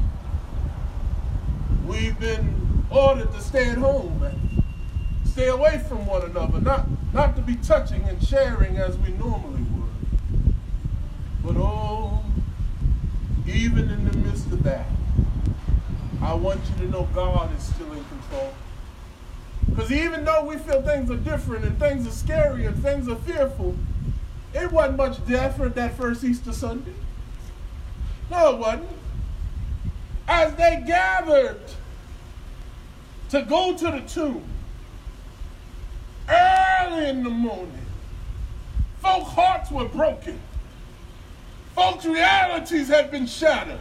We've 1.86 2.20
been 2.20 2.86
ordered 2.90 3.32
to 3.34 3.42
stay 3.42 3.70
at 3.70 3.78
home 3.78 4.20
stay 5.34 5.48
away 5.48 5.84
from 5.90 6.06
one 6.06 6.22
another, 6.22 6.62
not, 6.62 6.86
not 7.12 7.36
to 7.36 7.42
be 7.42 7.56
touching 7.56 8.04
and 8.04 8.24
sharing 8.24 8.78
as 8.78 8.96
we 9.00 9.12
normally 9.14 9.64
would. 9.64 10.54
But 11.44 11.56
oh, 11.58 12.24
even 13.48 13.90
in 13.90 14.08
the 14.08 14.16
midst 14.18 14.46
of 14.52 14.62
that, 14.62 14.86
I 16.22 16.36
want 16.36 16.62
you 16.70 16.86
to 16.86 16.92
know 16.92 17.10
God 17.16 17.50
is 17.58 17.64
still 17.64 17.92
in 17.94 18.06
control. 18.06 18.54
Because 19.68 19.92
even 19.92 20.24
though 20.24 20.46
we 20.46 20.58
feel 20.58 20.84
things 20.84 21.10
are 21.10 21.16
different 21.16 21.66
and 21.66 21.80
things 21.80 22.06
are 22.06 22.12
scary 22.12 22.68
and 22.68 22.78
things 22.84 23.10
are 23.10 23.16
fearful, 23.16 23.76
it 24.54 24.72
wasn't 24.72 24.98
much 24.98 25.26
different 25.26 25.74
that 25.74 25.98
first 25.98 26.24
Easter 26.24 26.54
Sunday. 26.54 26.94
No, 28.30 28.54
it 28.54 28.60
wasn't. 28.60 28.90
As 30.28 30.54
they 30.54 30.84
gathered 30.86 31.60
to 33.30 33.42
go 33.42 33.76
to 33.76 33.86
the 33.86 34.02
tomb 34.02 34.53
early 36.94 37.10
in 37.10 37.24
the 37.24 37.30
morning, 37.30 37.72
Folk 39.00 39.24
hearts 39.28 39.70
were 39.70 39.88
broken. 39.88 40.40
Folks' 41.76 42.06
realities 42.06 42.88
had 42.88 43.12
been 43.12 43.26
shattered. 43.26 43.80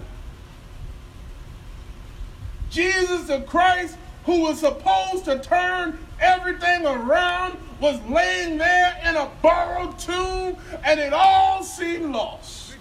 Jesus 2.71 3.25
the 3.28 3.40
Christ, 3.42 3.97
who 4.25 4.42
was 4.42 4.59
supposed 4.59 5.26
to 5.26 5.38
turn 5.38 5.99
everything 6.21 6.87
around, 6.87 7.57
was 7.81 8.00
laying 8.09 8.59
there 8.59 8.99
in 9.07 9.14
a 9.16 9.31
borrowed 9.42 9.99
tomb, 9.99 10.57
and 10.85 10.99
it 10.99 11.12
all 11.12 11.62
seemed 11.62 12.12
lost. 12.12 12.76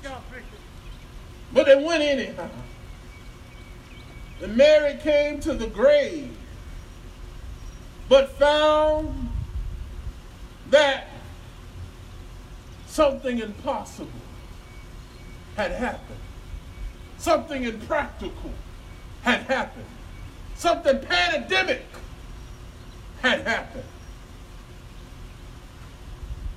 But 1.54 1.68
it 1.68 1.84
went 1.84 2.02
anyhow. 2.02 2.50
And 4.42 4.56
Mary 4.56 4.98
came 5.04 5.40
to 5.42 5.54
the 5.54 5.68
grave, 5.68 6.36
but 8.08 8.32
found 8.32 9.31
that 10.72 11.08
something 12.88 13.40
impossible 13.40 14.10
had 15.56 15.72
happened. 15.72 16.20
Something 17.18 17.64
impractical 17.64 18.52
had 19.22 19.42
happened. 19.42 19.86
Something 20.56 21.00
pandemic 21.00 21.86
had 23.22 23.42
happened. 23.42 23.84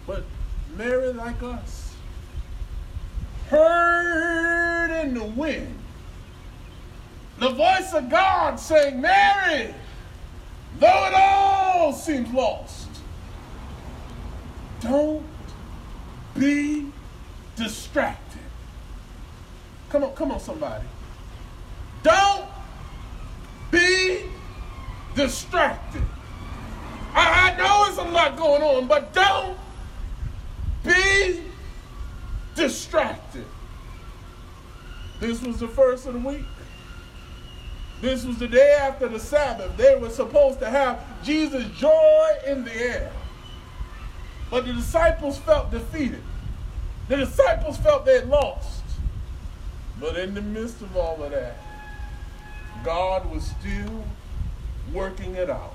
But 0.07 0.25
Mary, 0.77 1.13
like 1.13 1.43
us, 1.43 1.95
heard 3.51 4.91
in 5.03 5.15
the 5.15 5.25
wind 5.25 5.79
the 7.39 7.51
voice 7.51 7.93
of 7.93 8.09
God 8.09 8.59
saying, 8.59 9.01
Mary, 9.01 9.75
though 10.79 11.07
it 11.07 11.15
all 11.15 11.93
seems 11.93 12.33
lost, 12.33 12.84
don't 14.85 15.25
be 16.39 16.93
distracted. 17.57 18.41
Come 19.89 20.05
on, 20.05 20.15
come 20.15 20.31
on, 20.31 20.41
somebody. 20.41 20.85
Don't 22.03 22.47
be 23.71 24.27
distracted. 25.15 26.03
I, 27.15 27.53
I 27.53 27.57
know 27.57 27.85
there's 27.87 27.99
a 27.99 28.11
lot 28.11 28.37
going 28.37 28.63
on, 28.63 28.87
but 28.87 29.13
don't 29.15 29.57
be 30.85 31.43
distracted. 32.55 33.47
This 35.21 35.41
was 35.43 35.61
the 35.61 35.69
first 35.69 36.07
of 36.07 36.15
the 36.15 36.21
week. 36.21 36.45
This 38.03 38.25
was 38.25 38.39
the 38.39 38.49
day 38.49 38.77
after 38.81 39.09
the 39.09 39.19
Sabbath. 39.19 39.77
They 39.79 39.95
were 39.95 40.11
supposed 40.11 40.59
to 40.59 40.69
have 40.69 41.01
Jesus' 41.25 41.65
joy 41.79 42.29
in 42.47 42.65
the 42.65 42.75
air. 42.75 43.13
But 44.55 44.67
the 44.67 44.73
disciples 44.73 45.37
felt 45.39 45.73
defeated. 45.73 46.23
The 47.09 47.17
disciples 47.17 47.77
felt 47.77 48.07
they 48.07 48.21
had 48.21 48.29
lost. 48.29 48.85
But 49.99 50.17
in 50.17 50.33
the 50.33 50.43
midst 50.43 50.81
of 50.81 50.97
all 50.97 51.21
of 51.25 51.33
that, 51.33 51.57
God 52.85 53.29
was 53.33 53.43
still 53.43 54.05
working 54.93 55.35
it 55.35 55.51
out. 55.51 55.75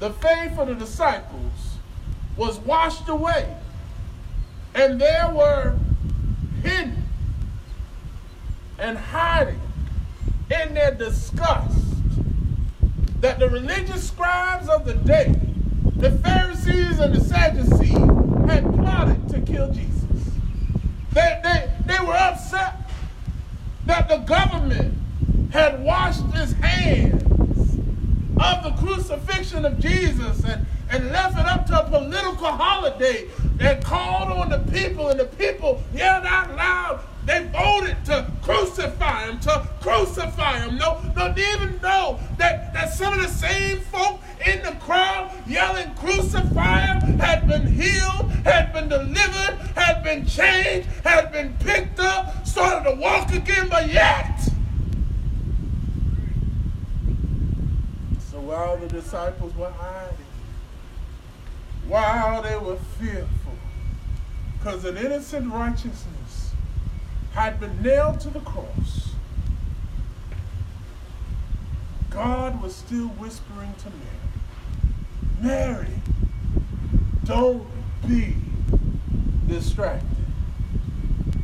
The 0.00 0.14
faith 0.14 0.58
of 0.58 0.68
the 0.68 0.76
disciples 0.76 1.76
was 2.38 2.58
washed 2.60 3.06
away, 3.10 3.54
and 4.74 4.98
they 4.98 5.20
were 5.30 5.76
hidden 6.62 7.02
and 8.78 8.96
hiding 8.96 9.60
in 10.50 10.72
their 10.72 10.94
disgust 10.94 11.84
that 13.20 13.38
the 13.38 13.50
religious 13.50 14.08
scribes 14.08 14.70
of 14.70 14.86
the 14.86 14.94
day, 14.94 15.38
the 15.98 16.12
Pharisees 16.12 17.00
and 17.00 17.14
the 17.14 17.20
Sadducees, 17.20 17.98
had 18.48 18.64
plotted 18.74 19.28
to 19.28 19.40
kill 19.40 19.72
Jesus. 19.72 20.04
They, 21.12 21.40
they, 21.42 21.70
they 21.86 22.04
were 22.04 22.14
upset 22.14 22.76
that 23.86 24.08
the 24.08 24.18
government 24.18 24.94
had 25.50 25.82
washed 25.82 26.22
its 26.34 26.52
hands 26.52 27.22
of 28.40 28.62
the 28.62 28.72
crucifixion 28.78 29.64
of 29.64 29.78
Jesus 29.80 30.44
and, 30.44 30.66
and 30.90 31.10
left 31.10 31.36
it 31.36 31.46
up 31.46 31.66
to 31.66 31.84
a 31.84 31.88
political 31.88 32.46
holiday 32.46 33.28
and 33.58 33.82
called 33.84 34.30
on 34.30 34.50
the 34.50 34.58
people, 34.70 35.08
and 35.08 35.18
the 35.18 35.24
people 35.24 35.82
yelled 35.92 36.24
out 36.24 36.54
loud, 36.54 37.00
they 37.28 37.44
voted 37.52 38.02
to 38.06 38.26
crucify 38.40 39.26
him, 39.26 39.38
to 39.40 39.68
crucify 39.82 40.60
him. 40.60 40.78
No, 40.78 40.98
no, 41.14 41.30
they 41.34 41.52
even 41.52 41.78
know 41.82 42.18
that, 42.38 42.72
that 42.72 42.90
some 42.90 43.12
of 43.12 43.20
the 43.20 43.28
same 43.28 43.80
folk 43.80 44.20
in 44.46 44.62
the 44.62 44.72
crowd 44.80 45.30
yelling, 45.46 45.94
crucify 45.94 46.86
him, 46.86 47.18
had 47.18 47.46
been 47.46 47.66
healed, 47.66 48.30
had 48.44 48.72
been 48.72 48.88
delivered, 48.88 49.58
had 49.74 50.02
been 50.02 50.24
changed, 50.24 50.88
had 51.04 51.30
been 51.30 51.54
picked 51.60 52.00
up, 52.00 52.46
started 52.46 52.88
to 52.88 52.96
walk 52.96 53.30
again, 53.34 53.68
but 53.68 53.92
yet. 53.92 54.40
So 58.30 58.40
while 58.40 58.78
the 58.78 58.88
disciples 58.88 59.54
were 59.54 59.70
hiding, 59.70 60.16
while 61.86 62.40
they 62.40 62.56
were 62.56 62.78
fearful, 62.98 63.28
because 64.56 64.86
an 64.86 64.96
innocent 64.96 65.52
righteousness 65.52 66.17
had 67.44 67.60
been 67.60 67.82
nailed 67.82 68.20
to 68.20 68.30
the 68.30 68.40
cross, 68.40 69.10
God 72.10 72.60
was 72.62 72.74
still 72.74 73.08
whispering 73.08 73.74
to 73.78 73.90
Mary, 75.40 75.84
Mary, 75.86 76.02
don't 77.24 77.66
be 78.06 78.34
distracted. 79.46 80.08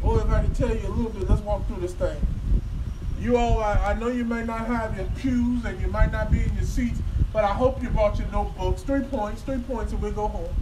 Oh, 0.03 0.19
if 0.19 0.29
I 0.29 0.43
can 0.43 0.55
tell 0.55 0.75
you 0.75 0.87
a 0.87 0.91
little 0.91 1.13
bit, 1.13 1.29
let's 1.29 1.43
walk 1.43 1.67
through 1.67 1.81
this 1.81 1.95
thing. 1.95 2.17
You 3.21 3.37
all, 3.37 3.61
I, 3.61 3.75
I 3.75 3.95
know 3.95 4.09
you 4.09 4.25
may 4.25 4.45
not 4.45 4.67
have 4.67 4.97
your 4.97 5.07
pews 5.17 5.65
and 5.65 5.81
you 5.81 5.87
might 5.87 6.13
not 6.13 6.31
be 6.31 6.43
in 6.43 6.55
your 6.55 6.65
seats, 6.65 7.01
but 7.33 7.45
I 7.45 7.53
hope 7.55 7.83
you 7.83 7.89
brought 7.91 8.19
your 8.19 8.29
notebooks. 8.29 8.83
Three 8.83 9.03
points, 9.03 9.43
three 9.43 9.59
points, 9.59 9.93
and 9.93 10.03
we'll 10.03 10.13
go 10.13 10.29
home. 10.29 10.55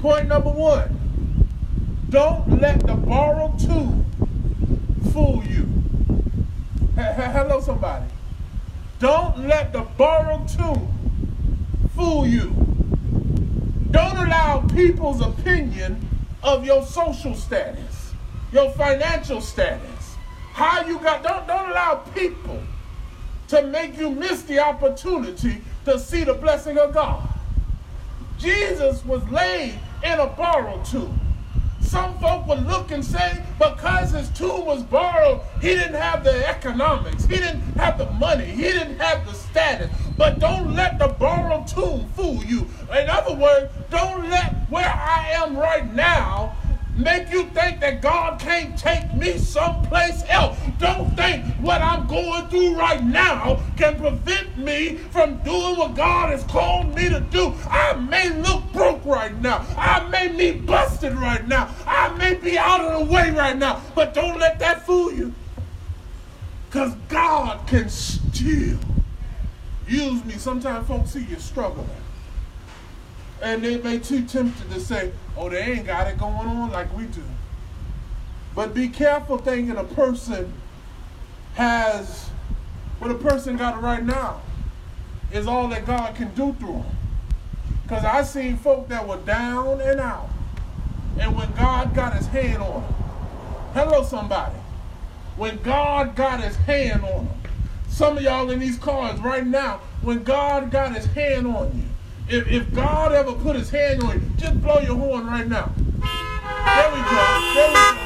Point 0.00 0.28
number 0.28 0.50
one 0.50 1.00
don't 2.10 2.60
let 2.60 2.78
the 2.86 2.94
borrowed 2.94 3.58
tomb 3.58 4.04
fool 5.12 5.42
you. 5.44 5.66
Hello, 6.94 7.60
somebody. 7.60 8.06
Don't 8.98 9.46
let 9.46 9.72
the 9.72 9.82
borrowed 9.98 10.48
tomb 10.48 10.88
fool 11.94 12.26
you. 12.26 12.50
Don't 13.90 14.16
allow 14.16 14.66
people's 14.74 15.20
opinion 15.20 16.08
of 16.42 16.64
your 16.64 16.84
social 16.84 17.34
status, 17.34 18.12
your 18.52 18.70
financial 18.72 19.40
status, 19.40 20.16
how 20.52 20.84
you 20.86 20.98
got. 20.98 21.22
Don't, 21.22 21.46
don't 21.46 21.70
allow 21.70 21.96
people 22.14 22.60
to 23.48 23.62
make 23.62 23.96
you 23.98 24.10
miss 24.10 24.42
the 24.42 24.58
opportunity 24.58 25.62
to 25.84 25.98
see 25.98 26.24
the 26.24 26.34
blessing 26.34 26.78
of 26.78 26.94
God. 26.94 27.28
Jesus 28.38 29.04
was 29.04 29.22
laid 29.30 29.78
in 30.02 30.18
a 30.18 30.26
borrowed 30.26 30.84
tomb. 30.84 31.20
Some 31.94 32.18
folk 32.18 32.48
would 32.48 32.66
look 32.66 32.90
and 32.90 33.04
say, 33.04 33.40
because 33.56 34.10
his 34.10 34.28
tomb 34.30 34.66
was 34.66 34.82
borrowed, 34.82 35.42
he 35.60 35.68
didn't 35.68 35.94
have 35.94 36.24
the 36.24 36.44
economics, 36.48 37.24
he 37.24 37.36
didn't 37.36 37.62
have 37.76 37.98
the 37.98 38.10
money, 38.10 38.46
he 38.46 38.62
didn't 38.62 38.98
have 38.98 39.24
the 39.24 39.32
status. 39.32 39.92
But 40.18 40.40
don't 40.40 40.74
let 40.74 40.98
the 40.98 41.06
borrowed 41.06 41.68
tomb 41.68 42.08
fool 42.16 42.42
you. 42.42 42.68
In 42.90 43.08
other 43.08 43.36
words, 43.36 43.72
don't 43.90 44.28
let 44.28 44.68
where 44.70 44.92
I 44.92 45.34
am 45.36 45.56
right 45.56 45.94
now 45.94 46.56
make 46.96 47.30
you 47.30 47.44
think 47.50 47.80
that 47.80 48.00
God 48.00 48.38
can't 48.38 48.78
take 48.78 49.12
me 49.14 49.38
someplace 49.38 50.22
else. 50.28 50.58
Don't 50.78 51.14
think 51.16 51.44
what 51.56 51.82
I'm 51.82 52.06
going 52.06 52.48
through 52.48 52.76
right 52.76 53.02
now 53.02 53.62
can 53.76 53.96
prevent 53.96 54.56
me 54.58 54.96
from 55.10 55.38
doing 55.42 55.76
what 55.76 55.94
God 55.94 56.30
has 56.30 56.44
called 56.44 56.94
me 56.94 57.08
to 57.08 57.20
do. 57.20 57.54
I 57.68 57.94
may 57.94 58.30
look 58.30 58.62
broke 58.72 59.04
right 59.04 59.34
now. 59.40 59.66
I 59.76 60.08
may 60.08 60.28
be 60.28 60.58
busted 60.58 61.14
right 61.14 61.46
now. 61.46 61.74
I 61.86 62.08
may 62.16 62.34
be 62.34 62.58
out 62.58 62.80
of 62.80 63.06
the 63.06 63.12
way 63.12 63.30
right 63.30 63.56
now. 63.56 63.80
But 63.94 64.14
don't 64.14 64.38
let 64.38 64.58
that 64.60 64.86
fool 64.86 65.12
you. 65.12 65.34
Because 66.66 66.94
God 67.08 67.66
can 67.66 67.88
still 67.88 68.78
use 69.86 70.24
me. 70.24 70.34
Sometimes 70.34 70.88
folks 70.88 71.10
see 71.10 71.24
you 71.24 71.38
struggling. 71.38 71.88
And 73.44 73.62
they 73.62 73.76
may 73.76 73.98
too 73.98 74.24
tempted 74.24 74.70
to 74.70 74.80
say, 74.80 75.12
oh, 75.36 75.50
they 75.50 75.58
ain't 75.58 75.86
got 75.86 76.06
it 76.06 76.16
going 76.16 76.48
on 76.48 76.70
like 76.72 76.90
we 76.96 77.04
do. 77.04 77.22
But 78.54 78.72
be 78.72 78.88
careful 78.88 79.36
thinking 79.36 79.76
a 79.76 79.84
person 79.84 80.50
has 81.54 82.30
what 83.00 83.10
a 83.10 83.14
person 83.16 83.58
got 83.58 83.82
right 83.82 84.02
now 84.02 84.40
is 85.30 85.46
all 85.46 85.68
that 85.68 85.84
God 85.84 86.14
can 86.14 86.34
do 86.34 86.54
through 86.54 86.72
them. 86.72 86.96
Because 87.82 88.02
I 88.02 88.22
seen 88.22 88.56
folk 88.56 88.88
that 88.88 89.06
were 89.06 89.18
down 89.18 89.78
and 89.82 90.00
out. 90.00 90.30
And 91.20 91.36
when 91.36 91.52
God 91.52 91.94
got 91.94 92.16
his 92.16 92.26
hand 92.28 92.62
on 92.62 92.80
them, 92.80 92.94
hello 93.74 94.04
somebody, 94.04 94.56
when 95.36 95.60
God 95.62 96.16
got 96.16 96.42
his 96.42 96.56
hand 96.56 97.04
on 97.04 97.26
them, 97.26 97.34
some 97.88 98.16
of 98.16 98.22
y'all 98.22 98.50
in 98.50 98.58
these 98.58 98.78
cars 98.78 99.20
right 99.20 99.46
now, 99.46 99.82
when 100.00 100.22
God 100.24 100.70
got 100.70 100.94
his 100.96 101.04
hand 101.04 101.46
on 101.46 101.76
you, 101.76 101.83
if, 102.28 102.48
if 102.48 102.74
God 102.74 103.12
ever 103.12 103.32
put 103.32 103.56
his 103.56 103.70
hand 103.70 104.02
on 104.02 104.20
you, 104.20 104.30
just 104.36 104.60
blow 104.62 104.78
your 104.80 104.96
horn 104.96 105.26
right 105.26 105.46
now. 105.46 105.72
There 105.76 106.90
we 106.90 107.00
go. 107.02 107.52
There 107.54 107.68
we 107.68 107.74
go. 107.74 108.04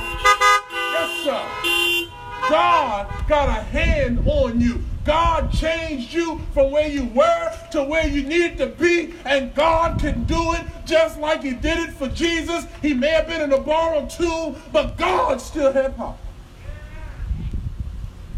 Yes, 0.92 1.24
sir. 1.24 2.09
God 2.50 3.28
got 3.28 3.48
a 3.48 3.62
hand 3.62 4.26
on 4.26 4.61
you. 4.61 4.83
God 5.04 5.52
changed 5.52 6.12
you 6.12 6.40
from 6.52 6.70
where 6.70 6.88
you 6.88 7.07
were 7.07 7.52
to 7.70 7.83
where 7.83 8.07
you 8.07 8.24
needed 8.24 8.59
to 8.59 8.66
be, 8.66 9.14
and 9.24 9.54
God 9.54 9.98
can 9.98 10.24
do 10.24 10.52
it 10.54 10.62
just 10.85 11.18
like 11.18 11.42
He 11.42 11.52
did 11.52 11.78
it 11.78 11.90
for 11.94 12.09
Jesus. 12.09 12.66
He 12.83 12.94
may 12.94 13.11
have 13.11 13.26
been 13.26 13.40
in 13.40 13.52
a 13.52 13.61
borrowed 13.61 14.11
tomb, 14.11 14.57
but 14.72 14.98
God 14.98 15.40
still 15.40 15.72
had 15.72 15.96
power. 15.96 16.16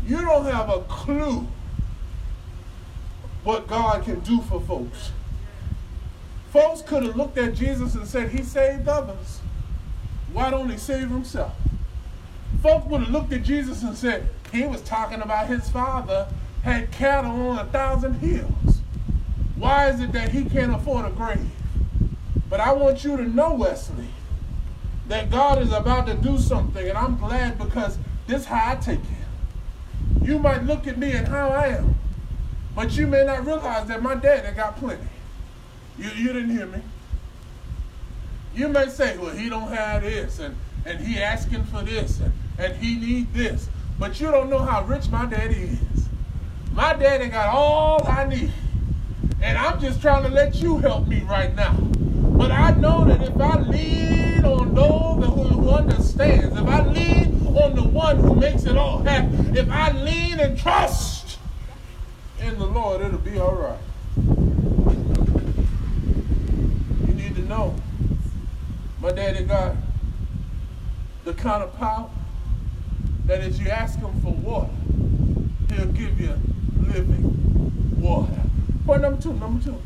You 0.06 0.20
don't 0.20 0.44
have 0.44 0.68
a 0.68 0.80
clue 0.82 1.46
what 3.42 3.66
God 3.66 4.04
can 4.04 4.20
do 4.20 4.40
for 4.42 4.60
folks. 4.60 5.12
Folks 6.52 6.82
could 6.82 7.04
have 7.04 7.16
looked 7.16 7.38
at 7.38 7.54
Jesus 7.54 7.94
and 7.94 8.06
said, 8.06 8.30
He 8.30 8.42
saved 8.42 8.88
others. 8.88 9.40
Why 10.32 10.50
don't 10.50 10.68
He 10.68 10.76
save 10.76 11.08
Himself? 11.08 11.52
folks 12.62 12.86
would 12.86 13.00
have 13.00 13.10
looked 13.10 13.32
at 13.32 13.42
Jesus 13.42 13.82
and 13.82 13.96
said, 13.96 14.28
he 14.52 14.66
was 14.66 14.82
talking 14.82 15.22
about 15.22 15.46
his 15.46 15.68
father 15.70 16.28
had 16.62 16.90
cattle 16.90 17.30
on 17.50 17.58
a 17.58 17.64
thousand 17.70 18.14
hills. 18.14 18.80
Why 19.56 19.88
is 19.88 20.00
it 20.00 20.12
that 20.12 20.30
he 20.30 20.44
can't 20.44 20.74
afford 20.74 21.06
a 21.06 21.10
grave? 21.10 21.50
But 22.48 22.60
I 22.60 22.72
want 22.72 23.04
you 23.04 23.16
to 23.16 23.24
know, 23.24 23.54
Wesley, 23.54 24.08
that 25.08 25.30
God 25.30 25.62
is 25.62 25.72
about 25.72 26.06
to 26.06 26.14
do 26.14 26.38
something, 26.38 26.86
and 26.86 26.98
I'm 26.98 27.16
glad 27.16 27.58
because 27.58 27.98
this 28.26 28.42
is 28.42 28.46
how 28.46 28.72
I 28.72 28.76
take 28.76 28.98
it. 28.98 30.26
You 30.26 30.38
might 30.38 30.64
look 30.64 30.86
at 30.86 30.98
me 30.98 31.12
and 31.12 31.28
how 31.28 31.50
I 31.50 31.68
am, 31.68 31.94
but 32.74 32.96
you 32.96 33.06
may 33.06 33.24
not 33.24 33.46
realize 33.46 33.86
that 33.88 34.02
my 34.02 34.14
daddy 34.16 34.54
got 34.54 34.76
plenty. 34.76 35.06
You, 36.00 36.10
you 36.10 36.32
didn't 36.32 36.50
hear 36.50 36.66
me. 36.66 36.80
You 38.54 38.68
may 38.68 38.88
say, 38.88 39.16
well, 39.18 39.36
he 39.36 39.48
don't 39.48 39.68
have 39.68 40.02
this, 40.02 40.38
and, 40.38 40.56
and 40.86 40.98
he 40.98 41.20
asking 41.20 41.64
for 41.64 41.82
this, 41.82 42.20
and, 42.20 42.32
and 42.58 42.74
he 42.76 42.96
need 42.96 43.32
this. 43.34 43.68
But 43.98 44.18
you 44.20 44.30
don't 44.30 44.48
know 44.48 44.60
how 44.60 44.82
rich 44.84 45.08
my 45.10 45.26
daddy 45.26 45.78
is. 45.94 46.08
My 46.72 46.94
daddy 46.94 47.28
got 47.28 47.48
all 47.54 48.06
I 48.06 48.24
need. 48.24 48.52
And 49.42 49.58
I'm 49.58 49.78
just 49.80 50.00
trying 50.00 50.22
to 50.22 50.30
let 50.30 50.56
you 50.56 50.78
help 50.78 51.06
me 51.06 51.20
right 51.22 51.54
now. 51.54 51.74
But 51.74 52.50
I 52.50 52.70
know 52.72 53.04
that 53.04 53.22
if 53.22 53.38
I 53.38 53.60
lean 53.60 54.44
on 54.44 54.74
those 54.74 55.26
who, 55.26 55.42
who 55.42 55.68
understands, 55.70 56.56
if 56.58 56.66
I 56.66 56.86
lean 56.86 57.46
on 57.56 57.74
the 57.76 57.82
one 57.82 58.16
who 58.18 58.34
makes 58.34 58.64
it 58.64 58.76
all 58.76 59.02
happen, 59.02 59.54
if 59.54 59.68
I 59.70 59.92
lean 59.92 60.40
and 60.40 60.58
trust 60.58 61.38
in 62.40 62.58
the 62.58 62.66
Lord, 62.66 63.02
it'll 63.02 63.18
be 63.18 63.38
all 63.38 63.54
right. 63.54 63.78
You 67.06 67.14
need 67.14 67.34
to 67.36 67.39
know 67.50 67.74
my 69.00 69.10
daddy 69.10 69.42
got 69.42 69.74
the 71.24 71.34
kind 71.34 71.64
of 71.64 71.76
power 71.78 72.08
that 73.26 73.42
if 73.42 73.58
you 73.58 73.68
ask 73.68 73.98
him 73.98 74.20
for 74.20 74.32
water, 74.32 74.70
he'll 75.68 75.86
give 75.86 76.20
you 76.20 76.32
living 76.78 78.00
water. 78.00 78.40
Point 78.86 79.02
number 79.02 79.20
two, 79.20 79.32
number 79.34 79.64
two. 79.64 79.82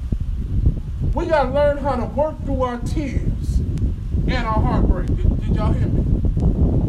We 1.15 1.25
got 1.25 1.45
to 1.45 1.51
learn 1.53 1.79
how 1.79 1.97
to 1.97 2.05
work 2.05 2.45
through 2.45 2.63
our 2.65 2.79
tears 2.81 3.57
and 3.57 4.47
our 4.47 4.61
heartbreak. 4.61 5.07
Did, 5.17 5.41
did 5.41 5.57
y'all 5.57 5.73
hear 5.73 5.89
me? 5.89 6.03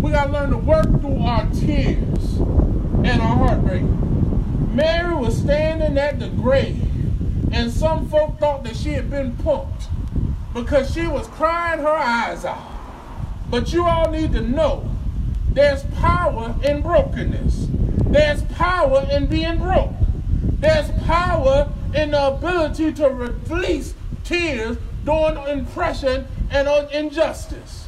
We 0.01 0.11
got 0.11 0.25
to 0.25 0.33
learn 0.33 0.49
to 0.49 0.57
work 0.57 0.87
through 0.99 1.19
our 1.19 1.49
tears 1.51 2.37
and 2.37 3.21
our 3.21 3.37
heartbreak. 3.37 3.83
Mary 4.73 5.15
was 5.15 5.37
standing 5.37 5.97
at 5.97 6.19
the 6.19 6.27
grave, 6.27 6.81
and 7.53 7.71
some 7.71 8.09
folk 8.09 8.39
thought 8.39 8.65
that 8.65 8.75
she 8.75 8.89
had 8.89 9.09
been 9.09 9.37
punked 9.37 9.87
because 10.55 10.93
she 10.93 11.05
was 11.05 11.27
crying 11.27 11.81
her 11.81 11.87
eyes 11.89 12.45
out. 12.45 12.71
But 13.51 13.73
you 13.73 13.83
all 13.83 14.09
need 14.09 14.31
to 14.31 14.41
know 14.41 14.89
there's 15.51 15.83
power 15.99 16.55
in 16.63 16.81
brokenness. 16.81 17.67
There's 18.05 18.41
power 18.43 19.05
in 19.11 19.27
being 19.27 19.57
broke. 19.57 19.91
There's 20.59 20.89
power 21.03 21.69
in 21.93 22.11
the 22.11 22.27
ability 22.27 22.93
to 22.93 23.09
release 23.09 23.93
tears 24.23 24.77
during 25.03 25.35
oppression 25.35 26.25
and 26.49 26.69
injustice. 26.91 27.87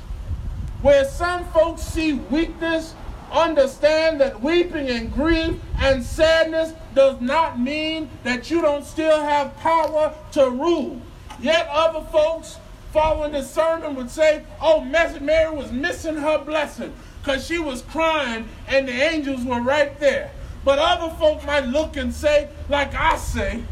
Where 0.82 1.06
some 1.06 1.46
folks 1.46 1.82
see 1.82 2.14
weakness, 2.14 2.94
understand 3.32 4.20
that 4.20 4.42
weeping 4.42 4.90
and 4.90 5.14
grief 5.14 5.56
and 5.80 6.04
sadness 6.04 6.74
does 6.94 7.22
not 7.22 7.60
mean 7.60 8.10
that 8.24 8.52
you 8.52 8.62
don't 8.62 8.86
still 8.86 9.22
have 9.22 9.56
power 9.58 10.14
to 10.34 10.50
rule. 10.50 11.02
Yet 11.40 11.68
other 11.72 12.02
folks 12.08 12.58
following 12.92 13.34
the 13.34 13.44
sermon 13.44 13.96
would 13.96 14.10
say, 14.10 14.44
oh, 14.62 14.82
Mary 14.82 15.56
was 15.56 15.72
missing 15.72 16.16
her 16.16 16.40
blessing 16.40 16.94
because 17.22 17.46
she 17.46 17.60
was 17.60 17.82
crying 17.82 18.48
and 18.68 18.88
the 18.88 18.94
angels 18.94 19.44
were 19.44 19.62
right 19.62 20.00
there. 20.00 20.32
But 20.64 20.80
other 20.80 21.14
folks 21.16 21.46
might 21.46 21.66
look 21.66 21.96
and 21.98 22.14
say, 22.14 22.50
like 22.70 22.94
I 22.96 23.18
say, 23.18 23.64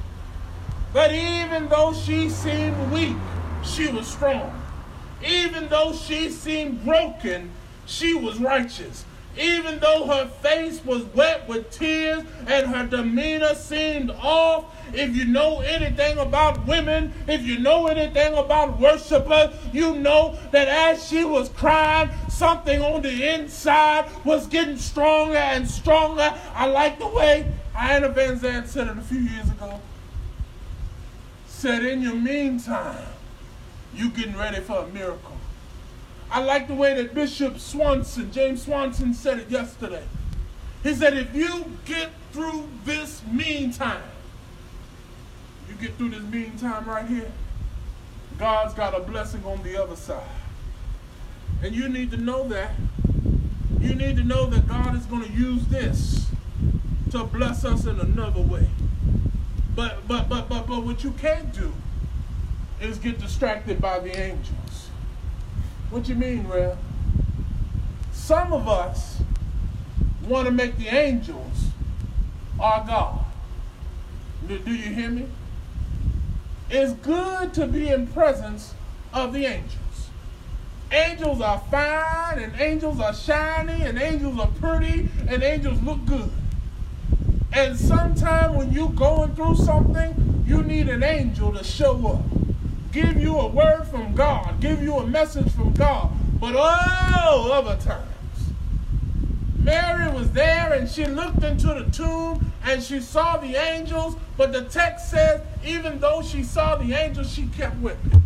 that 0.94 1.12
even 1.12 1.68
though 1.70 1.94
she 1.94 2.30
seemed 2.30 2.92
weak, 2.92 3.16
she 3.64 3.88
was 3.88 4.08
strong. 4.08 4.62
Even 5.26 5.68
though 5.70 5.94
she 5.94 6.30
seemed 6.30 6.84
broken, 6.84 7.52
she 7.86 8.14
was 8.14 8.40
righteous. 8.40 9.05
Even 9.38 9.80
though 9.80 10.06
her 10.08 10.28
face 10.42 10.84
was 10.86 11.04
wet 11.14 11.48
with 11.48 11.70
tears 11.72 12.24
and 12.48 12.68
her 12.68 12.88
demeanor 12.88 13.54
seemed 13.54 14.12
off, 14.12 14.66
if 14.94 15.16
you 15.16 15.26
know 15.26 15.60
anything 15.60 16.18
about 16.18 16.66
women, 16.66 17.12
if 17.28 17.42
you 17.42 17.60
know 17.60 17.88
anything 17.88 18.34
about 18.34 18.80
worshipers, 18.80 19.54
you 19.74 19.96
know 19.96 20.38
that 20.52 20.68
as 20.68 21.06
she 21.06 21.26
was 21.26 21.50
crying, 21.50 22.10
something 22.30 22.82
on 22.82 23.02
the 23.02 23.34
inside 23.34 24.10
was 24.24 24.48
getting 24.48 24.78
stronger 24.78 25.38
and 25.38 25.68
stronger. 25.68 26.34
I 26.54 26.68
like 26.68 27.00
the 27.00 27.08
way 27.08 27.52
Iyanla 27.76 28.14
Vanzant 28.14 28.68
said 28.68 28.88
it 28.88 28.98
a 28.98 29.02
few 29.02 29.20
years 29.20 29.50
ago. 29.50 29.82
Said, 31.48 31.84
in 31.84 32.02
your 32.02 32.16
meantime, 32.16 33.08
you 33.94 34.10
getting 34.10 34.38
ready 34.38 34.62
for 34.62 34.80
a 34.80 34.88
miracle. 34.88 35.38
I 36.32 36.44
like 36.44 36.68
the 36.68 36.74
way 36.74 36.94
that 36.96 37.14
Bishop 37.14 37.60
Swanson, 37.60 38.32
James 38.32 38.64
Swanson, 38.64 39.14
said 39.14 39.40
it 39.40 39.50
yesterday. 39.50 40.04
He 40.84 40.94
said, 40.94 41.16
if 41.18 41.34
you 41.34 41.72
get 41.86 42.10
through 42.32 42.68
this 42.84 43.22
meantime, 43.32 44.04
you 45.70 45.76
get 45.76 45.96
through 45.98 46.10
this 46.10 46.24
meantime 46.24 46.86
right 46.86 47.06
here, 47.06 47.32
God's 48.38 48.74
got 48.74 48.96
a 48.96 49.00
blessing 49.00 49.44
on 49.46 49.64
the 49.64 49.82
other 49.82 49.96
side. 49.96 50.24
And 51.64 51.74
you 51.74 51.88
need 51.90 52.12
to 52.12 52.18
know 52.18 52.48
that. 52.50 52.76
You 53.80 53.96
need 53.96 54.18
to 54.18 54.24
know 54.24 54.46
that 54.48 54.68
God 54.68 54.96
is 54.96 55.06
going 55.06 55.24
to 55.24 55.32
use 55.32 55.66
this 55.68 56.28
to 57.12 57.24
bless 57.24 57.64
us 57.64 57.86
in 57.86 58.00
another 58.00 58.42
way. 58.42 58.68
But 59.76 60.08
but 60.08 60.28
but 60.30 60.50
but 60.50 60.68
but 60.68 60.84
what 60.84 61.04
you 61.04 61.12
can't 61.12 61.54
do 61.54 61.72
is 62.82 62.98
get 62.98 63.20
distracted 63.20 63.82
by 63.82 64.00
the 64.00 64.18
angels. 64.18 64.65
What 65.96 66.10
you 66.10 66.16
mean, 66.16 66.46
Rev? 66.50 66.78
Some 68.12 68.52
of 68.52 68.68
us 68.68 69.22
want 70.28 70.46
to 70.46 70.52
make 70.52 70.78
the 70.78 70.90
angels 70.90 71.70
our 72.60 72.86
God. 72.86 73.24
Do, 74.46 74.60
do 74.60 74.76
you 74.76 74.94
hear 74.94 75.10
me? 75.10 75.28
It's 76.70 76.92
good 76.96 77.54
to 77.54 77.66
be 77.66 77.88
in 77.88 78.08
presence 78.08 78.74
of 79.14 79.32
the 79.32 79.46
angels. 79.46 80.10
Angels 80.92 81.40
are 81.40 81.60
fine, 81.72 82.40
and 82.40 82.60
angels 82.60 83.00
are 83.00 83.14
shiny, 83.14 83.84
and 83.84 83.98
angels 83.98 84.38
are 84.38 84.52
pretty, 84.60 85.08
and 85.30 85.44
angels 85.44 85.82
look 85.82 86.06
good. 86.06 86.30
And 87.54 87.80
sometimes 87.80 88.58
when 88.58 88.74
you're 88.74 88.90
going 88.90 89.34
through 89.34 89.56
something, 89.56 90.44
you 90.46 90.62
need 90.62 90.90
an 90.90 91.04
angel 91.04 91.54
to 91.54 91.64
show 91.64 92.06
up 92.06 92.35
give 92.96 93.22
you 93.22 93.38
a 93.38 93.48
word 93.48 93.84
from 93.92 94.16
God, 94.16 94.62
give 94.62 94.82
you 94.82 94.96
a 94.96 95.06
message 95.06 95.52
from 95.52 95.74
God. 95.74 96.14
But 96.40 96.56
all 96.56 97.52
other 97.52 97.76
times, 97.76 98.08
Mary 99.60 100.10
was 100.14 100.32
there 100.32 100.72
and 100.72 100.90
she 100.90 101.06
looked 101.06 101.44
into 101.44 101.68
the 101.68 101.90
tomb 101.92 102.54
and 102.64 102.82
she 102.82 103.02
saw 103.02 103.36
the 103.36 103.58
angels, 103.58 104.16
but 104.38 104.54
the 104.54 104.64
text 104.64 105.12
says 105.12 105.42
even 105.66 106.00
though 106.00 106.22
she 106.22 106.42
saw 106.42 106.78
the 106.78 106.94
angels, 106.94 107.34
she 107.34 107.48
kept 107.48 107.78
weeping. 107.82 108.24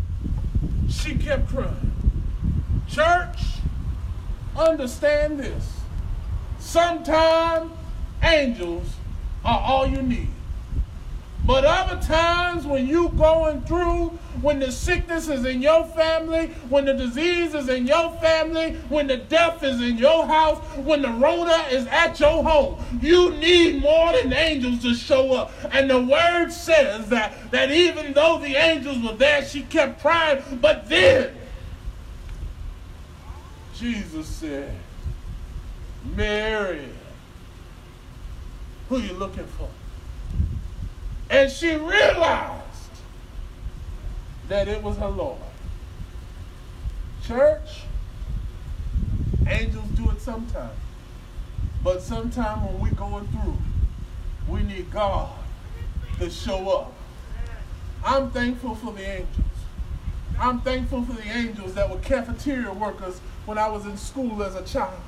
She 0.87 1.15
kept 1.15 1.49
crying. 1.49 1.91
Church, 2.87 3.39
understand 4.55 5.39
this. 5.39 5.79
Sometimes 6.59 7.71
angels 8.21 8.87
are 9.43 9.59
all 9.61 9.87
you 9.87 10.03
need. 10.03 10.29
But 11.43 11.65
other 11.65 11.99
times 12.05 12.67
when 12.67 12.87
you 12.87 13.09
going 13.09 13.61
through, 13.61 14.19
when 14.41 14.59
the 14.59 14.71
sickness 14.71 15.27
is 15.27 15.45
in 15.45 15.61
your 15.61 15.85
family, 15.85 16.47
when 16.69 16.85
the 16.85 16.93
disease 16.93 17.53
is 17.53 17.69
in 17.69 17.87
your 17.87 18.11
family, 18.17 18.73
when 18.89 19.07
the 19.07 19.17
death 19.17 19.63
is 19.63 19.81
in 19.81 19.97
your 19.97 20.25
house, 20.25 20.59
when 20.77 21.01
the 21.01 21.09
Rona 21.09 21.65
is 21.71 21.85
at 21.87 22.19
your 22.19 22.43
home, 22.43 22.83
you 23.01 23.31
need 23.31 23.81
more 23.81 24.13
than 24.13 24.31
angels 24.33 24.81
to 24.83 24.93
show 24.93 25.33
up. 25.33 25.51
And 25.71 25.89
the 25.89 26.01
word 26.01 26.51
says 26.51 27.09
that, 27.09 27.51
that 27.51 27.71
even 27.71 28.13
though 28.13 28.39
the 28.39 28.55
angels 28.55 28.99
were 29.03 29.17
there, 29.17 29.45
she 29.45 29.61
kept 29.63 30.01
crying. 30.01 30.41
But 30.61 30.87
then 30.87 31.35
Jesus 33.75 34.27
said, 34.27 34.75
Mary, 36.15 36.89
who 38.87 38.97
are 38.97 38.99
you 38.99 39.13
looking 39.13 39.45
for? 39.45 39.69
And 41.29 41.51
she 41.51 41.75
realized 41.75 42.58
that 44.49 44.67
it 44.67 44.81
was 44.83 44.97
her 44.97 45.07
Lord. 45.07 45.37
Church, 47.23 47.83
angels 49.47 49.87
do 49.95 50.09
it 50.09 50.19
sometimes. 50.19 50.77
But 51.83 52.01
sometimes 52.01 52.67
when 52.67 52.81
we're 52.81 52.97
going 52.97 53.27
through, 53.27 53.57
we 54.49 54.63
need 54.63 54.91
God 54.91 55.29
to 56.19 56.29
show 56.29 56.69
up. 56.69 56.93
I'm 58.03 58.31
thankful 58.31 58.75
for 58.75 58.91
the 58.91 59.07
angels. 59.07 59.45
I'm 60.39 60.61
thankful 60.61 61.03
for 61.03 61.13
the 61.13 61.27
angels 61.27 61.75
that 61.75 61.89
were 61.89 61.99
cafeteria 61.99 62.73
workers 62.73 63.19
when 63.45 63.57
I 63.57 63.69
was 63.69 63.85
in 63.85 63.97
school 63.97 64.41
as 64.43 64.55
a 64.55 64.63
child. 64.63 64.99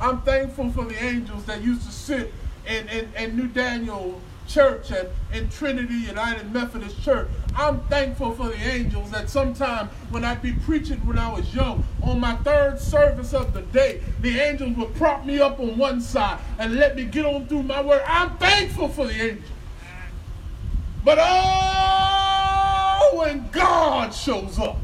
I'm 0.00 0.20
thankful 0.22 0.70
for 0.70 0.84
the 0.84 1.02
angels 1.02 1.44
that 1.46 1.62
used 1.62 1.82
to 1.86 1.92
sit 1.92 2.32
in, 2.66 2.88
in, 2.88 3.08
in 3.16 3.36
New 3.36 3.48
Daniel 3.48 4.20
Church 4.48 4.90
and 4.90 5.08
in 5.32 5.48
Trinity 5.50 5.94
United 5.94 6.50
Methodist 6.52 7.00
Church. 7.02 7.28
I'm 7.54 7.80
thankful 7.88 8.32
for 8.34 8.48
the 8.48 8.56
angels 8.56 9.10
that 9.10 9.28
sometime 9.28 9.88
when 10.10 10.24
I'd 10.24 10.40
be 10.40 10.52
preaching 10.52 10.98
when 11.06 11.18
I 11.18 11.32
was 11.32 11.54
young, 11.54 11.84
on 12.02 12.18
my 12.18 12.36
third 12.36 12.80
service 12.80 13.34
of 13.34 13.52
the 13.52 13.60
day, 13.62 14.02
the 14.20 14.38
angels 14.40 14.76
would 14.76 14.94
prop 14.94 15.26
me 15.26 15.38
up 15.40 15.60
on 15.60 15.76
one 15.76 16.00
side 16.00 16.40
and 16.58 16.76
let 16.76 16.96
me 16.96 17.04
get 17.04 17.26
on 17.26 17.46
through 17.46 17.64
my 17.64 17.82
work. 17.82 18.02
I'm 18.06 18.36
thankful 18.38 18.88
for 18.88 19.06
the 19.06 19.12
angels. 19.12 19.50
But 21.04 21.18
oh, 21.20 23.10
when 23.14 23.48
God 23.50 24.14
shows 24.14 24.58
up, 24.58 24.78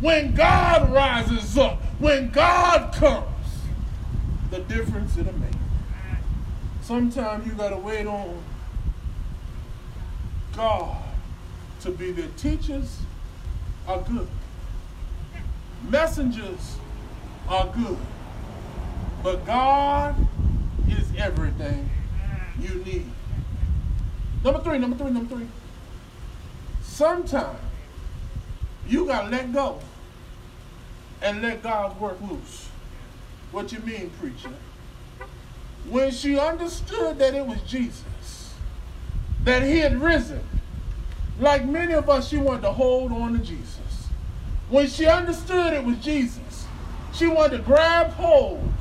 when 0.00 0.34
God 0.34 0.92
rises 0.92 1.56
up, 1.56 1.80
when 1.98 2.30
God 2.30 2.92
comes, 2.94 3.26
the 4.50 4.60
difference 4.60 5.16
it'll 5.16 5.32
make. 5.38 5.50
Sometimes 6.82 7.46
you 7.46 7.52
gotta 7.52 7.78
wait 7.78 8.06
on 8.06 8.42
God 10.56 10.96
to 11.80 11.90
be 11.90 12.12
their 12.12 12.28
Teachers 12.36 13.00
are 13.86 14.00
good. 14.02 14.28
Messengers 15.88 16.78
are 17.48 17.66
good. 17.68 17.98
But 19.22 19.44
God 19.44 20.16
is 20.88 21.08
everything 21.16 21.88
you 22.58 22.74
need. 22.84 23.10
Number 24.44 24.60
three, 24.60 24.78
number 24.78 24.96
three, 24.96 25.10
number 25.10 25.34
three. 25.34 25.48
Sometimes 26.82 27.58
you 28.86 29.06
gotta 29.06 29.28
let 29.28 29.52
go 29.52 29.80
and 31.22 31.42
let 31.42 31.62
God's 31.62 31.98
work 31.98 32.20
loose. 32.20 32.68
What 33.50 33.72
you 33.72 33.78
mean, 33.80 34.10
preacher? 34.20 34.50
When 35.88 36.10
she 36.10 36.38
understood 36.38 37.18
that 37.18 37.34
it 37.34 37.46
was 37.46 37.60
Jesus, 37.62 38.43
that 39.44 39.62
he 39.62 39.78
had 39.78 40.00
risen, 40.00 40.42
like 41.38 41.64
many 41.66 41.94
of 41.94 42.08
us, 42.08 42.28
she 42.28 42.36
wanted 42.36 42.62
to 42.62 42.72
hold 42.72 43.12
on 43.12 43.32
to 43.34 43.38
Jesus. 43.38 43.78
When 44.70 44.88
she 44.88 45.06
understood 45.06 45.72
it 45.72 45.84
was 45.84 45.96
Jesus, 45.98 46.66
she 47.12 47.26
wanted 47.26 47.58
to 47.58 47.62
grab 47.62 48.10
hold 48.12 48.72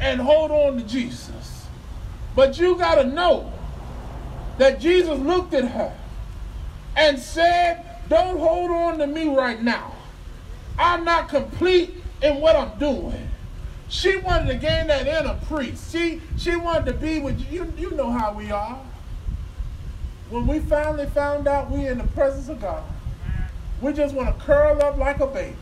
and 0.00 0.20
hold 0.20 0.50
on 0.50 0.78
to 0.78 0.82
Jesus. 0.84 1.66
But 2.34 2.58
you 2.58 2.76
got 2.76 2.96
to 2.96 3.04
know 3.04 3.52
that 4.58 4.80
Jesus 4.80 5.18
looked 5.18 5.54
at 5.54 5.64
her 5.64 5.92
and 6.96 7.18
said, 7.18 7.84
Don't 8.08 8.38
hold 8.38 8.70
on 8.70 8.98
to 8.98 9.06
me 9.06 9.28
right 9.28 9.62
now. 9.62 9.92
I'm 10.78 11.04
not 11.04 11.28
complete 11.28 11.94
in 12.22 12.40
what 12.40 12.56
I'm 12.56 12.78
doing. 12.78 13.28
She 13.88 14.16
wanted 14.16 14.48
to 14.48 14.54
gain 14.54 14.86
that 14.88 15.06
inner 15.06 15.38
priest. 15.46 15.92
She, 15.92 16.20
she 16.36 16.56
wanted 16.56 16.86
to 16.86 16.92
be 16.92 17.20
with 17.20 17.50
you. 17.50 17.72
You 17.76 17.90
know 17.92 18.10
how 18.10 18.32
we 18.32 18.50
are. 18.50 18.78
When 20.30 20.46
we 20.46 20.58
finally 20.58 21.06
found 21.06 21.48
out 21.48 21.70
we're 21.70 21.90
in 21.90 21.96
the 21.96 22.04
presence 22.04 22.50
of 22.50 22.60
God, 22.60 22.82
we 23.80 23.94
just 23.94 24.14
want 24.14 24.28
to 24.28 24.44
curl 24.44 24.82
up 24.82 24.98
like 24.98 25.20
a 25.20 25.26
baby 25.26 25.56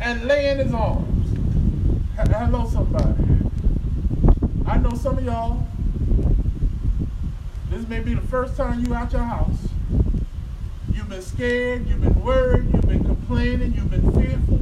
and 0.00 0.24
lay 0.24 0.50
in 0.50 0.58
his 0.58 0.74
arms. 0.74 1.38
Hello, 2.16 2.68
somebody. 2.68 3.14
I 4.66 4.78
know 4.78 4.90
some 4.96 5.18
of 5.18 5.24
y'all, 5.24 5.64
this 7.70 7.86
may 7.86 8.00
be 8.00 8.14
the 8.14 8.20
first 8.22 8.56
time 8.56 8.84
you 8.84 8.92
out 8.94 9.12
your 9.12 9.22
house. 9.22 9.68
You've 10.92 11.08
been 11.08 11.22
scared, 11.22 11.86
you've 11.86 12.00
been 12.00 12.20
worried, 12.20 12.74
you've 12.74 12.88
been 12.88 13.04
complaining, 13.04 13.74
you've 13.74 13.92
been 13.92 14.12
fearful. 14.12 14.56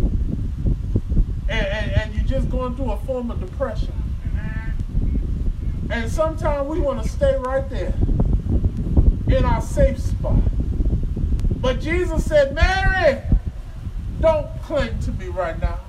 And, 1.48 1.66
and, 1.66 1.92
and 1.92 2.14
you're 2.14 2.24
just 2.24 2.50
going 2.50 2.76
through 2.76 2.90
a 2.90 2.98
form 2.98 3.30
of 3.30 3.40
depression. 3.40 3.94
And 5.88 6.12
sometimes 6.12 6.68
we 6.68 6.80
want 6.80 7.02
to 7.02 7.08
stay 7.08 7.34
right 7.38 7.66
there 7.70 7.94
in 9.28 9.44
our 9.44 9.62
safe 9.62 9.98
spot. 9.98 10.40
But 11.60 11.80
Jesus 11.80 12.24
said, 12.24 12.54
Mary, 12.54 13.22
don't 14.20 14.48
cling 14.62 14.98
to 15.00 15.12
me 15.12 15.26
right 15.26 15.60
now. 15.60 15.80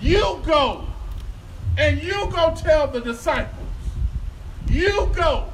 You 0.00 0.40
go 0.46 0.84
and 1.76 2.02
you 2.02 2.28
go 2.30 2.54
tell 2.56 2.86
the 2.86 3.00
disciples. 3.00 3.66
You 4.68 5.10
go 5.14 5.46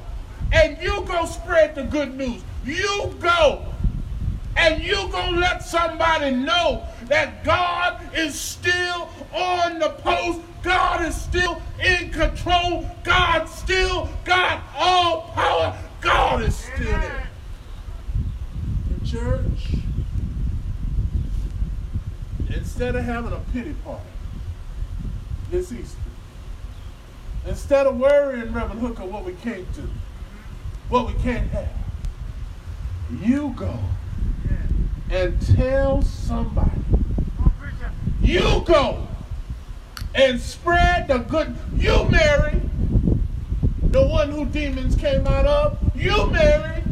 and 0.51 0.77
you 0.81 1.03
go 1.07 1.25
spread 1.25 1.75
the 1.75 1.83
good 1.83 2.15
news. 2.15 2.41
You 2.63 3.15
go 3.19 3.65
and 4.57 4.83
you 4.83 4.95
gonna 5.11 5.37
let 5.37 5.63
somebody 5.63 6.31
know 6.31 6.83
that 7.05 7.43
God 7.43 8.01
is 8.15 8.39
still 8.39 9.09
on 9.33 9.79
the 9.79 9.89
post. 9.89 10.41
God 10.63 11.05
is 11.05 11.15
still 11.15 11.61
in 11.83 12.11
control. 12.11 12.89
God 13.03 13.45
still 13.45 14.09
got 14.23 14.63
all 14.75 15.31
power. 15.33 15.77
God 16.01 16.43
is 16.43 16.55
still 16.55 16.85
there. 16.85 17.27
The 18.99 19.07
church, 19.07 19.75
instead 22.49 22.95
of 22.95 23.03
having 23.03 23.33
a 23.33 23.39
pity 23.51 23.73
party 23.83 24.03
this 25.51 25.71
Easter, 25.71 25.97
instead 27.47 27.87
of 27.87 27.97
worrying, 27.97 28.51
Reverend 28.53 28.81
Hooker, 28.81 29.05
what 29.05 29.23
we 29.23 29.33
can't 29.33 29.71
do, 29.73 29.87
what 30.89 31.07
we 31.07 31.13
can't 31.21 31.49
have, 31.51 31.69
you 33.21 33.53
go 33.55 33.79
and 35.09 35.39
tell 35.55 36.01
somebody. 36.01 36.71
You 38.21 38.63
go 38.65 39.07
and 40.15 40.39
spread 40.39 41.07
the 41.07 41.19
good. 41.19 41.55
You, 41.77 42.05
Mary, 42.09 42.61
the 43.95 44.05
one 44.05 44.29
who 44.29 44.45
demons 44.47 44.93
came 44.97 45.25
out 45.25 45.45
of. 45.45 45.77
You, 45.95 46.27
Mary, 46.27 46.83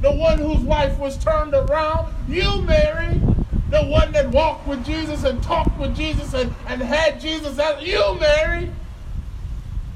the 0.00 0.10
one 0.10 0.38
whose 0.38 0.60
life 0.64 0.98
was 0.98 1.16
turned 1.16 1.54
around. 1.54 2.12
You, 2.28 2.62
Mary, 2.62 3.20
the 3.70 3.84
one 3.84 4.10
that 4.10 4.28
walked 4.28 4.66
with 4.66 4.84
Jesus 4.84 5.22
and 5.22 5.40
talked 5.40 5.78
with 5.78 5.94
Jesus 5.94 6.34
and, 6.34 6.52
and 6.66 6.82
had 6.82 7.20
Jesus 7.20 7.60
as 7.60 7.84
you, 7.84 8.18
Mary. 8.18 8.72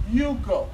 You 0.08 0.38
go. 0.46 0.68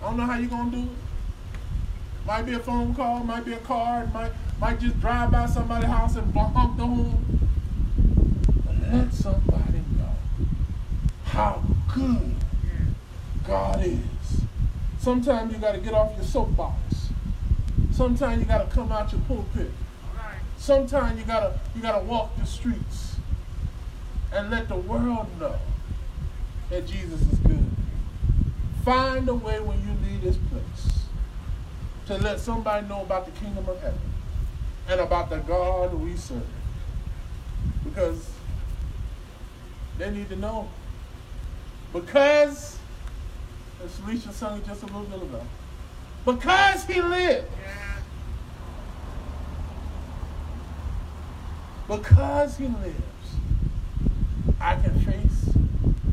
I 0.00 0.06
don't 0.06 0.16
know 0.16 0.22
how 0.22 0.38
you're 0.38 0.48
going 0.48 0.70
to 0.70 0.76
do 0.76 0.82
it. 0.84 2.24
Might 2.24 2.42
be 2.42 2.52
a 2.52 2.60
phone 2.60 2.94
call, 2.94 3.24
might 3.24 3.44
be 3.44 3.54
a 3.54 3.58
card, 3.58 4.14
might, 4.14 4.30
might 4.60 4.78
just 4.78 5.00
drive 5.00 5.32
by 5.32 5.46
somebody's 5.46 5.90
house 5.90 6.14
and 6.14 6.32
bump 6.32 6.76
the 6.76 6.86
horn. 6.86 7.40
Let 8.92 9.12
somebody 9.12 9.82
know 9.98 10.14
how 11.24 11.60
good 11.92 12.36
God 13.44 13.84
is. 13.84 13.98
Sometimes 15.00 15.52
you 15.52 15.58
got 15.58 15.72
to 15.72 15.78
get 15.80 15.94
off 15.94 16.14
your 16.16 16.26
soapbox. 16.26 17.08
Sometimes 17.90 18.40
you 18.40 18.46
got 18.46 18.68
to 18.68 18.74
come 18.74 18.92
out 18.92 19.10
your 19.10 19.20
pulpit. 19.22 19.70
Sometimes 20.58 21.18
you 21.18 21.24
got 21.24 21.40
to 21.40 21.60
you 21.74 21.80
got 21.82 21.98
to 21.98 22.04
walk 22.04 22.36
the 22.36 22.44
streets 22.44 23.16
and 24.32 24.50
let 24.50 24.68
the 24.68 24.76
world 24.76 25.26
know 25.40 25.56
that 26.68 26.86
Jesus 26.86 27.20
is 27.20 27.38
good. 27.40 27.66
Find 28.84 29.28
a 29.28 29.34
way 29.34 29.58
when 29.60 29.78
you 29.80 29.94
leave 30.06 30.22
this 30.22 30.36
place 30.36 31.06
to 32.06 32.18
let 32.18 32.40
somebody 32.40 32.86
know 32.86 33.02
about 33.02 33.24
the 33.24 33.32
kingdom 33.40 33.68
of 33.68 33.80
heaven 33.80 34.00
and 34.88 35.00
about 35.00 35.30
the 35.30 35.38
God 35.38 35.94
we 35.94 36.16
serve. 36.16 36.42
Because 37.84 38.30
they 39.96 40.10
need 40.10 40.28
to 40.28 40.36
know. 40.36 40.68
Because, 41.92 42.78
as 43.84 43.96
Felicia 43.98 44.32
sung 44.32 44.62
just 44.66 44.82
a 44.82 44.86
little 44.86 45.02
bit 45.02 45.22
ago, 45.22 45.42
because 46.24 46.84
he 46.84 47.00
lives. 47.00 47.46
Because 51.88 52.56
he 52.56 52.66
lives, 52.66 53.34
I 54.60 54.76
can 54.76 55.00
face 55.00 55.54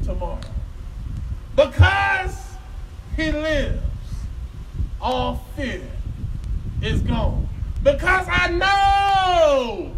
tomorrow. 0.03 0.39
Because 1.55 2.53
he 3.15 3.31
lives, 3.31 3.79
all 4.99 5.45
fear 5.55 5.83
is 6.81 7.01
gone. 7.01 7.47
Because 7.83 8.27
I 8.27 8.49
know. 8.49 9.91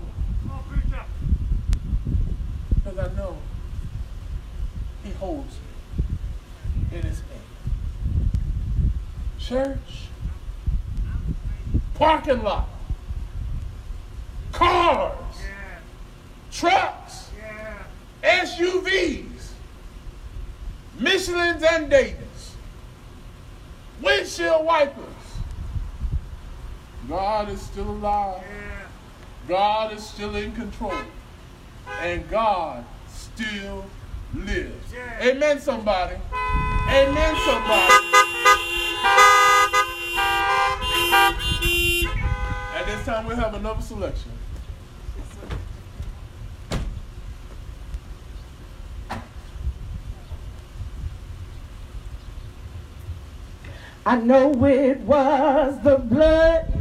Because 2.75 2.99
I 2.99 3.15
know 3.15 3.37
he 5.03 5.11
holds 5.11 5.55
me 6.91 6.97
in 6.97 7.03
his 7.03 7.19
hand. 7.19 8.91
Church, 9.49 10.09
parking 11.95 12.43
lot, 12.43 12.69
cars, 14.51 15.15
trucks, 16.51 17.31
SUVs, 18.21 19.53
Michelin's 20.99 21.63
and 21.63 21.89
Dayton's, 21.89 22.55
windshield 24.03 24.67
wipers. 24.67 25.05
God 27.07 27.49
is 27.49 27.59
still 27.59 27.89
alive. 27.89 28.43
God 29.47 29.93
is 29.93 30.03
still 30.05 30.35
in 30.35 30.51
control. 30.51 30.93
And 32.01 32.29
God 32.29 32.85
still 33.11 33.87
lives. 34.35 34.93
Amen, 35.19 35.59
somebody. 35.59 36.17
Amen, 36.87 37.35
somebody. 37.47 38.09
At 42.75 42.85
this 42.85 42.98
time, 43.09 43.25
we'll 43.25 43.35
have 43.35 43.55
another 43.55 43.81
selection. 43.81 44.31
I 54.05 54.15
know 54.17 54.63
it 54.65 54.99
was 55.01 55.81
the 55.83 55.97
blood. 55.97 56.71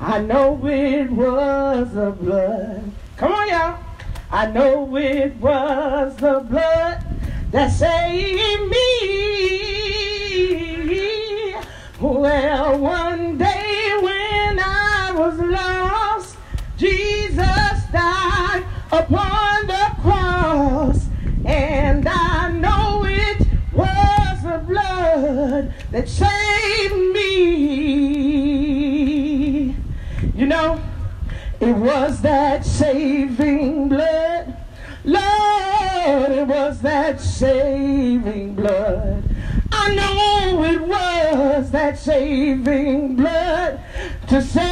I 0.00 0.18
know 0.20 0.66
it 0.66 1.10
was 1.10 1.94
the 1.94 2.10
blood. 2.10 2.92
Come 3.16 3.32
on, 3.32 3.48
y'all. 3.48 3.78
I 4.30 4.46
know 4.46 4.96
it 4.96 5.34
was 5.36 6.16
the 6.16 6.40
blood 6.40 7.04
that 7.52 7.68
saved 7.68 8.68
me. 8.68 10.09
That 26.00 26.08
saved 26.08 26.96
me. 27.12 27.76
You 30.34 30.46
know, 30.46 30.80
it 31.60 31.76
was 31.76 32.22
that 32.22 32.64
saving 32.64 33.90
blood. 33.90 34.56
Lord, 35.04 36.30
it 36.30 36.46
was 36.46 36.80
that 36.80 37.20
saving 37.20 38.54
blood. 38.54 39.24
I 39.72 39.94
know 39.94 40.64
it 40.64 40.80
was 40.80 41.70
that 41.72 41.98
saving 41.98 43.16
blood 43.16 43.80
to 44.28 44.40
save 44.40 44.69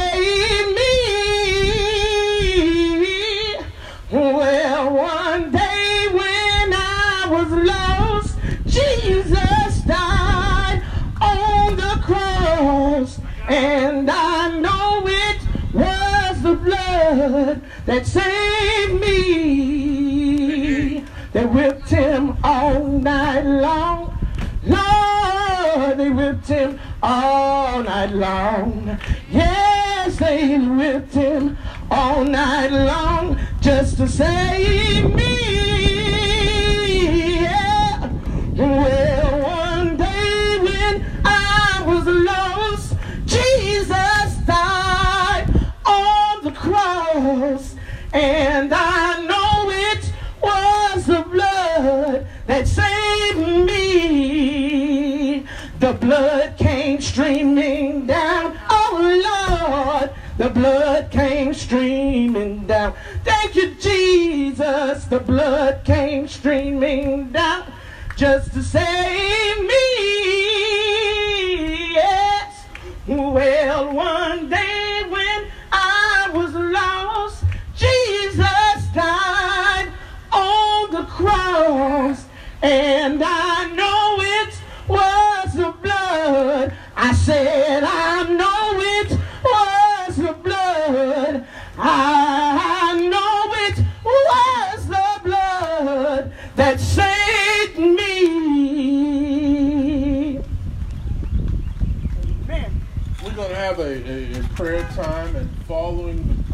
just 68.19 68.51
to 68.51 68.61
save 68.61 68.88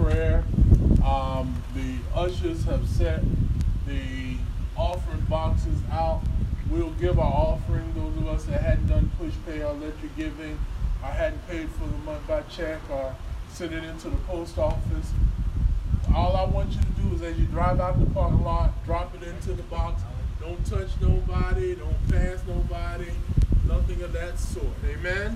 prayer, 0.05 0.43
um, 1.03 1.59
the 1.73 1.95
ushers 2.13 2.63
have 2.65 2.87
set 2.87 3.23
the 3.87 4.37
offering 4.77 5.21
boxes 5.21 5.79
out. 5.91 6.21
We'll 6.69 6.91
give 6.91 7.17
our 7.17 7.25
offering. 7.25 7.91
Those 7.95 8.15
of 8.17 8.27
us 8.27 8.45
that 8.45 8.61
hadn't 8.61 8.87
done 8.87 9.09
push 9.17 9.33
pay 9.47 9.63
or 9.63 9.75
your 9.75 9.91
giving, 10.15 10.59
or 11.01 11.09
hadn't 11.09 11.47
paid 11.47 11.71
for 11.71 11.87
the 11.87 11.97
month 12.05 12.27
by 12.27 12.41
check, 12.43 12.79
or 12.91 13.15
sent 13.51 13.73
it 13.73 13.83
into 13.83 14.09
the 14.11 14.17
post 14.27 14.59
office. 14.59 15.11
All 16.15 16.35
I 16.37 16.43
want 16.45 16.73
you 16.73 16.81
to 16.81 17.01
do 17.01 17.15
is 17.15 17.23
as 17.23 17.39
you 17.39 17.47
drive 17.47 17.79
out 17.79 17.99
the 17.99 18.05
parking 18.13 18.43
lot, 18.43 18.85
drop 18.85 19.15
it 19.15 19.27
into 19.27 19.53
the 19.53 19.63
box. 19.63 20.03
Don't 20.39 20.63
touch 20.67 20.89
nobody, 21.01 21.73
don't 21.73 22.11
pass 22.11 22.43
nobody, 22.47 23.09
nothing 23.67 24.03
of 24.03 24.13
that 24.13 24.37
sort. 24.37 24.67
Amen? 24.85 25.35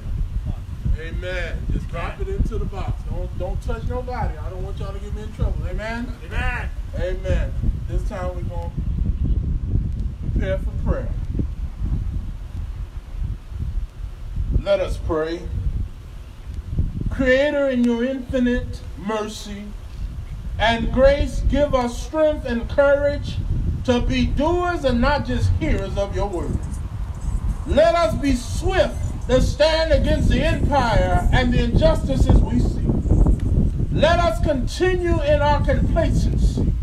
Amen. 1.00 1.66
Just 1.72 1.88
drop 1.88 2.20
it 2.20 2.28
into 2.28 2.58
the 2.58 2.66
box. 2.66 3.02
Don't 3.10 3.38
don't 3.40 3.62
touch 3.62 3.84
nobody. 3.86 4.38
I 4.38 4.50
don't 4.50 4.64
want 4.64 4.78
y'all 4.80 4.92
to 4.92 5.00
get 5.00 5.16
me 5.16 5.24
in 5.24 5.34
trouble. 5.34 5.56
Amen? 5.68 6.14
Amen. 6.26 6.70
Amen. 6.96 7.54
This 7.88 8.08
time 8.10 8.36
we're 8.36 8.42
going 8.42 8.72
to 8.72 10.32
prepare 10.32 10.58
for 10.58 10.72
prayer. 10.84 11.10
Let 14.62 14.82
us 14.82 14.98
pray. 14.98 15.42
Creator, 17.10 17.70
in 17.70 17.86
your 17.86 18.04
infinite 18.04 18.82
mercy 18.98 19.64
and 20.60 20.92
grace, 20.92 21.40
give 21.50 21.74
us 21.74 22.06
strength 22.06 22.46
and 22.46 22.70
courage 22.70 23.38
to 23.86 24.02
be 24.02 24.26
doers 24.26 24.84
and 24.84 25.00
not 25.00 25.26
just 25.26 25.50
hearers 25.54 25.98
of 25.98 26.14
your 26.14 26.28
word. 26.28 26.60
Let 27.66 27.96
us 27.96 28.14
be 28.16 28.36
swift 28.36 29.09
to 29.30 29.40
stand 29.44 29.94
against 29.94 30.30
the 30.30 30.42
empire 30.42 31.30
and 31.32 31.54
the 31.54 31.64
injustices 31.64 32.42
we 32.42 32.60
see. 32.60 32.82
Let 33.92 34.18
us 34.18 34.44
continue 34.44 35.22
in 35.22 35.40
our 35.40 35.64
complacency 35.64 36.74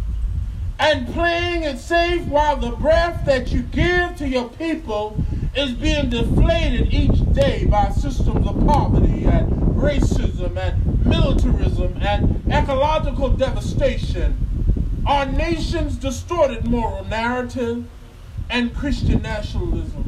and 0.79 1.13
playing 1.13 1.65
it 1.65 1.79
safe 1.79 2.25
while 2.27 2.57
the 2.57 2.71
breath 2.71 3.25
that 3.27 3.51
you 3.51 3.63
give 3.63 4.17
to 4.19 4.29
your 4.29 4.49
people 4.51 5.17
is 5.57 5.73
being 5.73 6.09
deflated 6.09 6.95
each 6.95 7.33
day 7.33 7.65
by 7.65 7.89
systems 7.89 8.47
of 8.47 8.65
poverty 8.65 9.25
and 9.25 9.51
racism 9.75 10.57
and 10.57 11.05
militarism 11.05 11.97
and 12.01 12.45
ecological 12.53 13.31
devastation, 13.31 15.03
our 15.05 15.27
nation's 15.27 15.97
distorted 15.97 16.65
moral 16.65 17.05
narrative, 17.07 17.85
and 18.49 18.73
Christian 18.73 19.21
nationalism. 19.23 20.06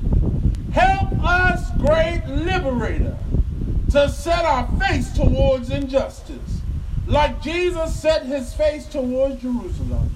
Help 0.72 1.12
us, 1.24 1.70
great 1.78 2.22
liberator, 2.28 3.16
to 3.90 4.08
set 4.08 4.44
our 4.44 4.68
face 4.78 5.10
towards 5.12 5.70
injustice, 5.70 6.60
like 7.06 7.40
Jesus 7.42 7.98
set 7.98 8.26
his 8.26 8.52
face 8.54 8.86
towards 8.86 9.40
Jerusalem. 9.40 10.10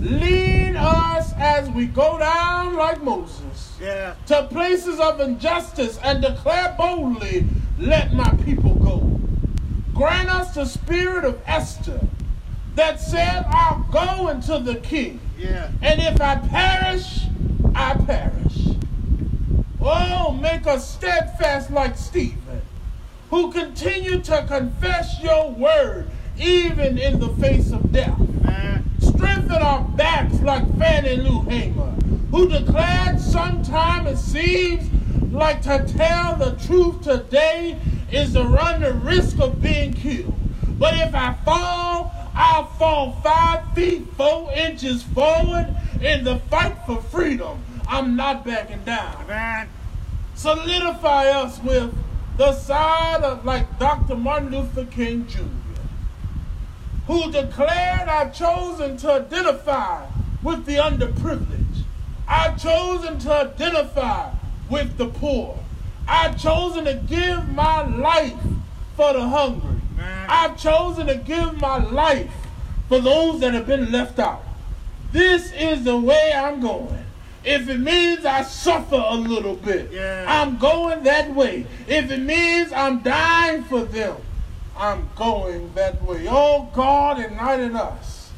Lead 0.00 0.76
us 0.76 1.32
as 1.36 1.68
we 1.70 1.86
go 1.86 2.18
down 2.18 2.74
like 2.76 3.02
Moses 3.02 3.76
Yeah. 3.80 4.14
to 4.26 4.44
places 4.44 4.98
of 5.00 5.20
injustice 5.20 5.98
and 6.02 6.22
declare 6.22 6.74
boldly, 6.78 7.46
Let 7.78 8.12
my 8.12 8.28
people 8.44 8.74
go. 8.74 8.98
Grant 9.94 10.28
us 10.28 10.54
the 10.54 10.66
spirit 10.66 11.24
of 11.24 11.40
Esther 11.46 11.98
that 12.74 13.00
said, 13.00 13.44
I'll 13.48 13.86
go 13.90 14.28
into 14.28 14.58
the 14.58 14.74
king, 14.76 15.18
Yeah. 15.38 15.68
and 15.82 15.98
if 16.00 16.20
I 16.20 16.36
perish, 16.36 17.20
I 17.74 17.94
perish. 17.94 18.49
Oh, 19.82 20.32
make 20.32 20.66
us 20.66 20.88
steadfast 20.94 21.70
like 21.70 21.96
Stephen, 21.96 22.62
who 23.30 23.50
continued 23.52 24.24
to 24.24 24.44
confess 24.46 25.20
your 25.22 25.50
word 25.50 26.10
even 26.38 26.98
in 26.98 27.18
the 27.18 27.30
face 27.36 27.72
of 27.72 27.90
death. 27.92 28.18
Amen. 28.18 28.84
Strengthen 29.00 29.50
strengthen 29.50 29.62
our 29.62 29.82
backs 29.96 30.40
like 30.42 30.78
Fannie 30.78 31.16
Lou 31.16 31.42
Hamer, 31.42 31.92
who 32.30 32.48
declared 32.48 33.20
sometime 33.20 34.06
it 34.06 34.16
seems 34.16 34.88
like 35.32 35.62
to 35.62 35.84
tell 35.96 36.36
the 36.36 36.52
truth 36.66 37.02
today 37.02 37.78
is 38.12 38.32
to 38.34 38.44
run 38.44 38.80
the 38.80 38.92
risk 38.92 39.38
of 39.40 39.60
being 39.60 39.92
killed. 39.92 40.34
But 40.78 40.94
if 40.94 41.14
I 41.14 41.34
fall, 41.44 42.12
I'll 42.34 42.66
fall 42.66 43.20
five 43.22 43.74
feet, 43.74 44.06
four 44.16 44.50
inches 44.52 45.02
forward 45.02 45.74
in 46.00 46.24
the 46.24 46.36
fight 46.50 46.76
for 46.86 47.02
freedom. 47.02 47.62
I'm 47.90 48.14
not 48.14 48.44
backing 48.44 48.84
down. 48.84 49.16
Amen. 49.24 49.68
Solidify 50.36 51.26
us 51.26 51.60
with 51.60 51.92
the 52.36 52.52
side 52.52 53.22
of 53.24 53.44
like 53.44 53.78
Dr. 53.80 54.14
Martin 54.14 54.52
Luther 54.52 54.84
King 54.84 55.26
Jr., 55.26 55.40
who 57.08 57.32
declared, 57.32 58.08
I've 58.08 58.32
chosen 58.32 58.96
to 58.98 59.14
identify 59.14 60.06
with 60.40 60.66
the 60.66 60.76
underprivileged. 60.76 61.82
I've 62.28 62.62
chosen 62.62 63.18
to 63.18 63.32
identify 63.32 64.30
with 64.70 64.96
the 64.96 65.08
poor. 65.08 65.58
I've 66.06 66.40
chosen 66.40 66.84
to 66.84 66.94
give 66.94 67.48
my 67.48 67.82
life 67.82 68.38
for 68.96 69.12
the 69.12 69.28
hungry. 69.28 69.80
Amen. 69.94 70.26
I've 70.28 70.56
chosen 70.56 71.08
to 71.08 71.16
give 71.16 71.60
my 71.60 71.78
life 71.78 72.32
for 72.88 73.00
those 73.00 73.40
that 73.40 73.52
have 73.52 73.66
been 73.66 73.90
left 73.90 74.20
out. 74.20 74.44
This 75.10 75.52
is 75.52 75.82
the 75.82 75.98
way 75.98 76.32
I'm 76.32 76.60
going. 76.60 76.99
If 77.44 77.68
it 77.68 77.78
means 77.78 78.24
I 78.26 78.42
suffer 78.42 79.02
a 79.08 79.14
little 79.14 79.54
bit, 79.56 79.90
Yeah. 79.92 80.24
I'm 80.28 80.58
going 80.58 81.02
that 81.04 81.34
way. 81.34 81.66
If 81.86 82.10
it 82.10 82.20
means 82.20 82.72
I'm 82.72 83.00
dying 83.00 83.64
for 83.64 83.80
them, 83.82 84.16
I'm 84.76 85.08
going 85.16 85.72
that 85.74 86.02
way. 86.02 86.26
Oh 86.28 86.68
God, 86.74 87.18
ignite 87.18 87.60
in 87.60 87.76
us 87.76 88.30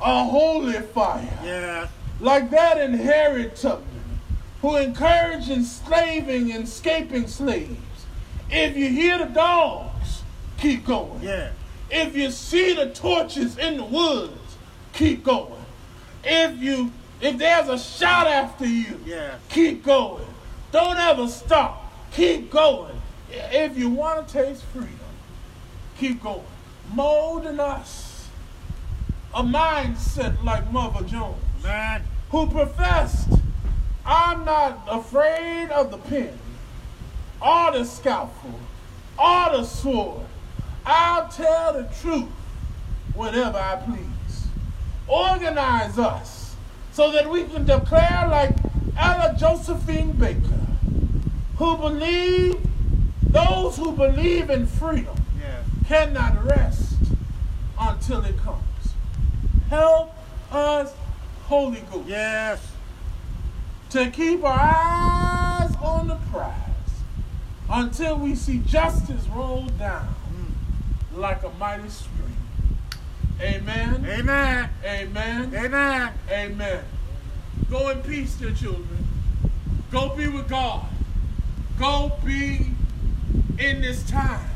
a 0.00 0.24
holy 0.24 0.74
fire 0.80 1.38
Yeah. 1.42 1.86
like 2.20 2.50
that 2.50 2.78
in 2.78 2.92
Harriet 2.94 3.56
Tubman, 3.56 4.20
who 4.60 4.76
encouraged 4.76 5.48
enslaving 5.50 6.52
and 6.52 6.64
escaping 6.64 7.26
slaves. 7.28 7.76
If 8.50 8.76
you 8.76 8.88
hear 8.88 9.18
the 9.18 9.24
dogs, 9.26 10.22
keep 10.58 10.84
going. 10.86 11.22
Yeah. 11.22 11.48
If 11.90 12.14
you 12.16 12.30
see 12.30 12.74
the 12.74 12.86
torches 12.90 13.56
in 13.56 13.78
the 13.78 13.84
woods, 13.84 14.56
keep 14.92 15.24
going. 15.24 15.64
If 16.24 16.58
you 16.60 16.92
if 17.20 17.38
there's 17.38 17.68
a 17.68 17.78
shot 17.78 18.26
after 18.26 18.66
you, 18.66 19.00
Yeah. 19.04 19.34
keep 19.48 19.84
going. 19.84 20.26
Don't 20.72 20.96
ever 20.98 21.28
stop. 21.28 21.90
Keep 22.12 22.50
going. 22.50 23.00
If 23.30 23.76
you 23.76 23.90
want 23.90 24.26
to 24.28 24.32
taste 24.32 24.62
freedom, 24.72 24.98
keep 25.98 26.22
going. 26.22 26.42
Mold 26.92 27.46
in 27.46 27.58
us 27.60 28.26
a 29.34 29.42
mindset 29.42 30.42
like 30.44 30.70
Mother 30.72 31.04
Jones 31.04 31.36
Man. 31.62 32.02
who 32.30 32.46
professed, 32.48 33.28
I'm 34.04 34.44
not 34.44 34.82
afraid 34.88 35.70
of 35.70 35.90
the 35.90 35.98
pen, 35.98 36.38
or 37.40 37.72
the 37.72 37.84
scalpel, 37.84 38.60
or 39.18 39.50
the 39.50 39.64
sword. 39.64 40.22
I'll 40.86 41.28
tell 41.28 41.72
the 41.74 41.88
truth 42.00 42.28
whenever 43.14 43.58
I 43.58 43.76
please. 43.76 44.46
Organize 45.08 45.98
us 45.98 46.35
so 46.96 47.10
that 47.12 47.28
we 47.28 47.44
can 47.44 47.66
declare 47.66 48.26
like 48.30 48.56
Ella 48.96 49.36
Josephine 49.38 50.12
Baker, 50.12 50.66
who 51.58 51.76
believe, 51.76 52.58
those 53.20 53.76
who 53.76 53.92
believe 53.92 54.48
in 54.48 54.66
freedom 54.66 55.14
Yeah. 55.38 55.60
cannot 55.86 56.42
rest 56.42 56.94
until 57.78 58.24
it 58.24 58.38
comes. 58.38 58.94
Help 59.68 60.14
us, 60.50 60.94
Holy 61.48 61.82
Ghost, 61.92 62.08
Yes. 62.08 62.66
to 63.90 64.10
keep 64.10 64.42
our 64.42 64.58
eyes 64.58 65.76
on 65.82 66.08
the 66.08 66.16
prize 66.32 66.54
until 67.68 68.16
we 68.16 68.34
see 68.34 68.60
justice 68.60 69.26
roll 69.34 69.66
down 69.78 70.14
mm. 70.32 71.18
like 71.18 71.42
a 71.42 71.50
mighty 71.58 71.90
stream. 71.90 72.35
Amen. 73.40 74.06
Amen. 74.08 74.70
Amen. 74.84 75.54
Amen. 75.54 76.12
Amen. 76.30 76.84
Go 77.70 77.90
in 77.90 78.02
peace, 78.02 78.34
dear 78.34 78.52
children. 78.52 79.06
Go 79.90 80.14
be 80.16 80.26
with 80.28 80.48
God. 80.48 80.86
Go 81.78 82.12
be 82.24 82.72
in 83.58 83.82
this 83.82 84.08
time 84.08 84.48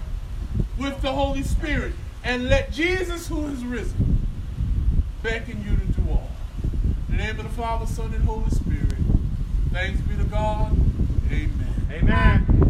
with 0.78 1.01
the 1.03 1.12
Holy 1.12 1.43
Spirit. 1.43 1.93
And 2.24 2.49
let 2.49 2.72
Jesus, 2.72 3.28
who 3.28 3.47
is 3.49 3.64
risen, 3.64 4.26
beckon 5.22 5.64
you 5.64 5.76
to 5.76 6.01
do 6.01 6.11
all. 6.11 6.31
In 7.09 7.16
the 7.16 7.22
name 7.22 7.39
of 7.39 7.45
the 7.45 7.51
Father, 7.51 7.87
Son, 7.87 8.12
and 8.14 8.24
Holy 8.24 8.51
Spirit. 8.51 8.95
Thanks 9.72 10.01
be 10.03 10.16
to 10.16 10.24
God. 10.24 10.76
Amen. 11.31 11.87
Amen. 11.91 12.70